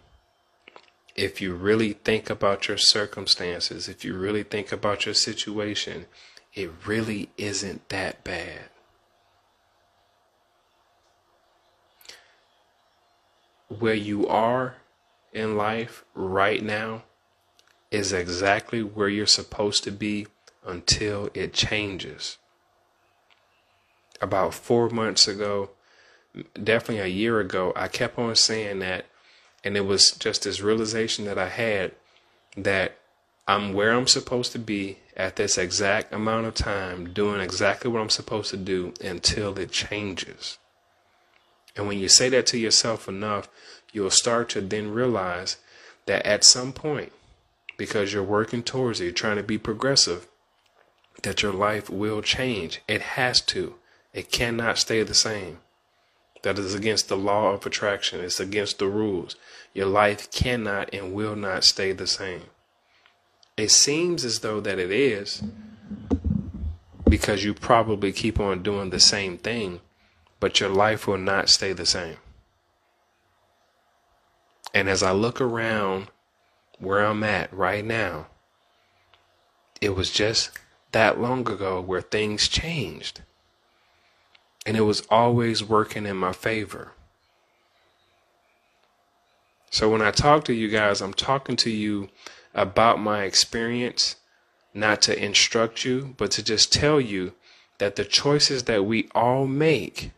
if 1.15 1.41
you 1.41 1.55
really 1.55 1.93
think 1.93 2.29
about 2.29 2.67
your 2.67 2.77
circumstances, 2.77 3.89
if 3.89 4.05
you 4.05 4.17
really 4.17 4.43
think 4.43 4.73
about 4.73 5.07
your 5.07 5.15
situation, 5.15 6.07
it 6.55 6.71
really 6.87 7.31
isn't 7.37 7.89
that 7.89 8.25
bad. 8.25 8.69
Where 13.69 13.95
you 13.95 14.27
are 14.27 14.77
in 15.33 15.57
life 15.57 16.05
right 16.15 16.63
now 16.63 17.05
is 17.91 18.13
exactly 18.13 18.83
where 18.83 19.09
you're 19.09 19.27
supposed 19.27 19.85
to 19.85 19.91
be 19.91 20.27
until 20.65 21.29
it 21.35 21.53
changes. 21.53 22.39
About 24.21 24.55
four 24.55 24.89
months 24.89 25.29
ago, 25.29 25.71
definitely 26.63 27.01
a 27.01 27.07
year 27.07 27.41
ago, 27.41 27.73
I 27.77 27.89
kept 27.89 28.19
on 28.19 28.35
saying 28.37 28.79
that, 28.81 29.07
and 29.63 29.77
it 29.77 29.87
was 29.87 30.13
just 30.13 30.45
this 30.45 30.61
realization 30.61 31.25
that 31.27 31.39
I 31.39 31.49
had 31.49 31.93
that 32.57 32.99
I'm 33.47 33.75
where 33.75 33.93
I'm 33.93 34.07
supposed 34.07 34.53
to 34.53 34.59
be 34.59 34.99
at 35.17 35.37
this 35.37 35.59
exact 35.59 36.13
amount 36.13 36.47
of 36.47 36.55
time, 36.55 37.13
doing 37.13 37.41
exactly 37.41 37.91
what 37.91 38.01
I'm 38.01 38.11
supposed 38.11 38.51
to 38.51 38.57
do 38.57 38.95
until 39.01 39.59
it 39.59 39.71
changes. 39.71 40.59
And 41.77 41.87
when 41.87 41.99
you 41.99 42.09
say 42.09 42.29
that 42.31 42.47
to 42.47 42.59
yourself 42.59 43.09
enough, 43.09 43.49
you'll 43.93 44.11
start 44.11 44.49
to 44.51 44.61
then 44.61 44.93
realize 44.93 45.57
that 46.07 46.25
at 46.27 46.45
some 46.45 46.73
point, 46.73 47.13
because 47.77 48.13
you're 48.13 48.23
working 48.23 48.63
towards 48.63 49.01
it, 49.01 49.05
you're 49.05 49.13
trying 49.13 49.37
to 49.37 49.43
be 49.43 49.59
progressive, 49.59 50.27
that 51.25 51.43
your 51.43 51.53
life 51.53 51.91
will 51.91 52.23
change. 52.23 52.81
It 52.87 53.01
has 53.01 53.41
to. 53.43 53.75
It 54.13 54.31
cannot 54.31 54.79
stay 54.79 55.03
the 55.03 55.15
same. 55.15 55.59
That 56.43 56.59
is 56.59 56.75
against 56.75 57.09
the 57.09 57.17
law 57.17 57.53
of 57.53 57.67
attraction. 57.67 58.21
It's 58.21 58.39
against 58.39 58.79
the 58.79 58.87
rules. 58.87 59.35
Your 59.73 59.87
life 59.87 60.31
cannot 60.31 60.93
and 60.93 61.13
will 61.13 61.35
not 61.35 61.65
stay 61.65 61.93
the 61.93 62.07
same. 62.07 62.45
It 63.57 63.71
seems 63.71 64.25
as 64.25 64.41
though 64.41 64.61
that 64.61 64.79
it 64.79 64.91
is 64.91 65.43
because 67.09 67.45
you 67.45 67.55
probably 67.55 68.13
keep 68.13 68.39
on 68.39 68.63
doing 68.63 68.91
the 68.91 69.01
same 69.01 69.39
thing, 69.39 69.81
but 70.41 70.61
your 70.61 70.69
life 70.69 71.07
will 71.07 71.19
not 71.19 71.49
stay 71.49 71.73
the 71.73 71.87
same. 71.87 72.17
And 74.75 74.89
as 74.89 75.03
I 75.03 75.13
look 75.13 75.41
around 75.41 76.09
where 76.79 77.05
I'm 77.05 77.23
at 77.23 77.53
right 77.55 77.85
now, 77.85 78.27
it 79.81 79.95
was 79.95 80.11
just 80.11 80.51
that 80.95 81.21
long 81.21 81.41
ago 81.41 81.81
where 81.81 82.01
things 82.01 82.49
changed. 82.49 83.21
And 84.65 84.77
it 84.77 84.83
was 84.83 85.07
always 85.11 85.63
working 85.63 86.07
in 86.07 86.17
my 86.17 86.33
favor. 86.33 86.93
So 89.71 89.91
when 89.91 90.01
I 90.01 90.13
talk 90.13 90.45
to 90.45 90.55
you 90.55 90.69
guys, 90.69 91.03
I'm 91.03 91.13
talking 91.13 91.57
to 91.57 91.71
you 91.71 92.09
about 92.55 93.01
my 93.01 93.25
experience, 93.25 94.17
not 94.73 95.03
to 95.03 95.23
instruct 95.23 95.85
you, 95.85 96.15
but 96.17 96.31
to 96.31 96.45
just 96.45 96.73
tell 96.73 97.01
you 97.01 97.35
that 97.79 97.97
the 97.97 98.05
choices 98.05 98.63
that 98.65 98.85
we 98.85 99.09
all 99.15 99.47
make 99.47 100.13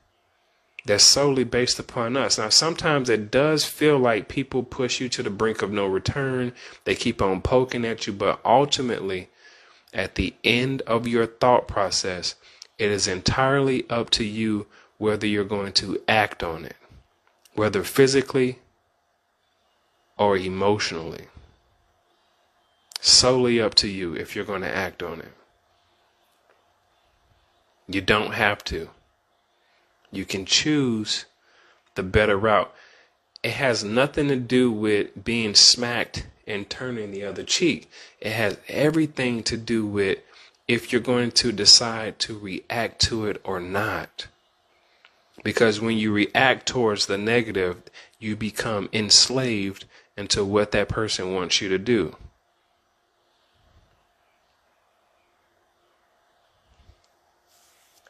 that's 0.85 1.05
solely 1.05 1.43
based 1.43 1.79
upon 1.79 2.17
us. 2.17 2.39
Now, 2.39 2.51
sometimes 2.51 3.09
it 3.09 3.31
does 3.31 3.65
feel 3.65 3.99
like 3.99 4.29
people 4.29 4.62
push 4.62 5.01
you 5.01 5.09
to 5.09 5.23
the 5.23 5.31
brink 5.31 5.62
of 5.62 5.73
no 5.73 5.87
return. 5.87 6.53
They 6.85 6.95
keep 6.95 7.21
on 7.21 7.41
poking 7.41 7.85
at 7.85 8.07
you, 8.07 8.12
but 8.12 8.41
ultimately, 8.45 9.31
at 9.97 10.15
the 10.15 10.35
end 10.45 10.83
of 10.83 11.09
your 11.09 11.27
thought 11.27 11.67
process, 11.67 12.35
it 12.79 12.91
is 12.91 13.09
entirely 13.09 13.89
up 13.89 14.11
to 14.11 14.25
you 14.25 14.67
whether 14.99 15.27
you're 15.27 15.43
going 15.43 15.73
to 15.73 16.01
act 16.07 16.43
on 16.43 16.67
it, 16.67 16.77
whether 17.55 17.83
physically 17.83 18.59
or 20.19 20.37
emotionally. 20.37 21.27
Solely 23.01 23.61
up 23.61 23.75
to 23.77 23.89
you 23.89 24.15
if 24.15 24.37
you're 24.37 24.45
going 24.45 24.63
to 24.63 24.75
act 24.75 25.03
on 25.03 25.21
it. 25.21 25.33
You 27.89 28.03
don't 28.03 28.35
have 28.35 28.63
to. 28.65 28.91
You 30.11 30.25
can 30.25 30.45
choose 30.45 31.25
the 31.95 32.03
better 32.03 32.37
route. 32.37 32.73
It 33.43 33.53
has 33.53 33.83
nothing 33.83 34.29
to 34.29 34.37
do 34.37 34.71
with 34.71 35.25
being 35.25 35.55
smacked 35.55 36.27
and 36.47 36.69
turning 36.71 37.11
the 37.11 37.25
other 37.25 37.43
cheek. 37.43 37.91
It 38.21 38.33
has 38.33 38.59
everything 38.69 39.43
to 39.45 39.57
do 39.57 39.87
with 39.87 40.19
if 40.69 40.93
you're 40.93 41.01
going 41.01 41.31
to 41.33 41.53
decide 41.53 42.19
to 42.21 42.39
react 42.39 43.01
to 43.03 43.27
it 43.27 43.41
or 43.45 43.61
not. 43.61 44.27
Because 45.43 45.81
when 45.81 45.97
you 45.97 46.13
react 46.13 46.67
towards 46.67 47.07
the 47.07 47.19
negative, 47.19 47.83
you 48.19 48.37
become 48.37 48.89
enslaved 48.93 49.85
into 50.17 50.45
what 50.45 50.73
that 50.73 50.89
person 50.89 51.35
wants 51.35 51.61
you 51.61 51.69
to 51.69 51.79
do. 51.79 52.17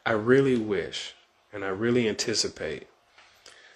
I 0.05 0.11
really 0.11 0.57
wish 0.57 1.15
and 1.51 1.65
I 1.65 1.69
really 1.69 2.07
anticipate 2.07 2.87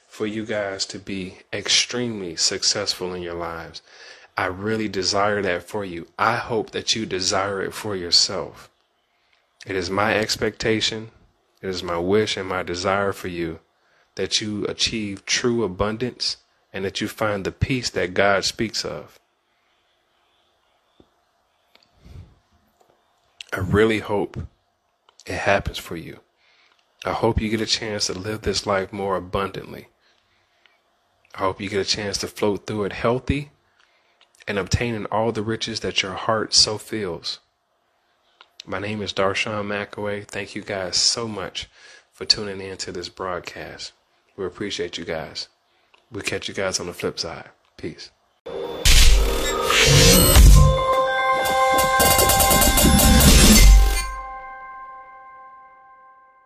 for 0.07 0.25
you 0.25 0.45
guys 0.45 0.85
to 0.87 0.99
be 0.99 1.39
extremely 1.51 2.35
successful 2.35 3.13
in 3.13 3.21
your 3.21 3.33
lives. 3.33 3.81
I 4.41 4.47
really 4.47 4.87
desire 4.87 5.39
that 5.43 5.61
for 5.61 5.85
you. 5.85 6.07
I 6.17 6.37
hope 6.37 6.71
that 6.71 6.95
you 6.95 7.05
desire 7.05 7.61
it 7.61 7.75
for 7.75 7.95
yourself. 7.95 8.71
It 9.67 9.75
is 9.75 9.91
my 9.91 10.15
expectation, 10.15 11.11
it 11.61 11.69
is 11.69 11.83
my 11.83 11.99
wish 11.99 12.37
and 12.37 12.49
my 12.49 12.63
desire 12.63 13.13
for 13.13 13.27
you 13.27 13.59
that 14.15 14.41
you 14.41 14.65
achieve 14.65 15.27
true 15.27 15.63
abundance 15.63 16.37
and 16.73 16.83
that 16.83 16.99
you 16.99 17.07
find 17.07 17.45
the 17.45 17.51
peace 17.51 17.91
that 17.91 18.15
God 18.15 18.43
speaks 18.43 18.83
of. 18.83 19.19
I 23.53 23.59
really 23.59 23.99
hope 23.99 24.39
it 25.27 25.35
happens 25.35 25.77
for 25.77 25.97
you. 25.97 26.21
I 27.05 27.11
hope 27.11 27.39
you 27.39 27.47
get 27.49 27.61
a 27.61 27.67
chance 27.67 28.07
to 28.07 28.13
live 28.13 28.41
this 28.41 28.65
life 28.65 28.91
more 28.91 29.17
abundantly. 29.17 29.89
I 31.35 31.41
hope 31.41 31.61
you 31.61 31.69
get 31.69 31.85
a 31.85 31.95
chance 31.97 32.17
to 32.17 32.27
float 32.27 32.65
through 32.65 32.85
it 32.85 32.93
healthy 32.93 33.51
and 34.47 34.57
obtaining 34.57 35.05
all 35.05 35.31
the 35.31 35.41
riches 35.43 35.79
that 35.81 36.01
your 36.01 36.13
heart 36.13 36.53
so 36.53 36.77
feels. 36.77 37.39
My 38.65 38.79
name 38.79 39.01
is 39.01 39.13
Darshawn 39.13 39.65
McAway. 39.65 40.25
Thank 40.25 40.55
you 40.55 40.61
guys 40.61 40.95
so 40.95 41.27
much 41.27 41.69
for 42.11 42.25
tuning 42.25 42.61
in 42.61 42.77
to 42.77 42.91
this 42.91 43.09
broadcast. 43.09 43.93
We 44.37 44.45
appreciate 44.45 44.97
you 44.97 45.05
guys. 45.05 45.47
We'll 46.11 46.23
catch 46.23 46.47
you 46.47 46.53
guys 46.53 46.79
on 46.79 46.87
the 46.87 46.93
flip 46.93 47.19
side. 47.19 47.49
Peace. 47.77 48.11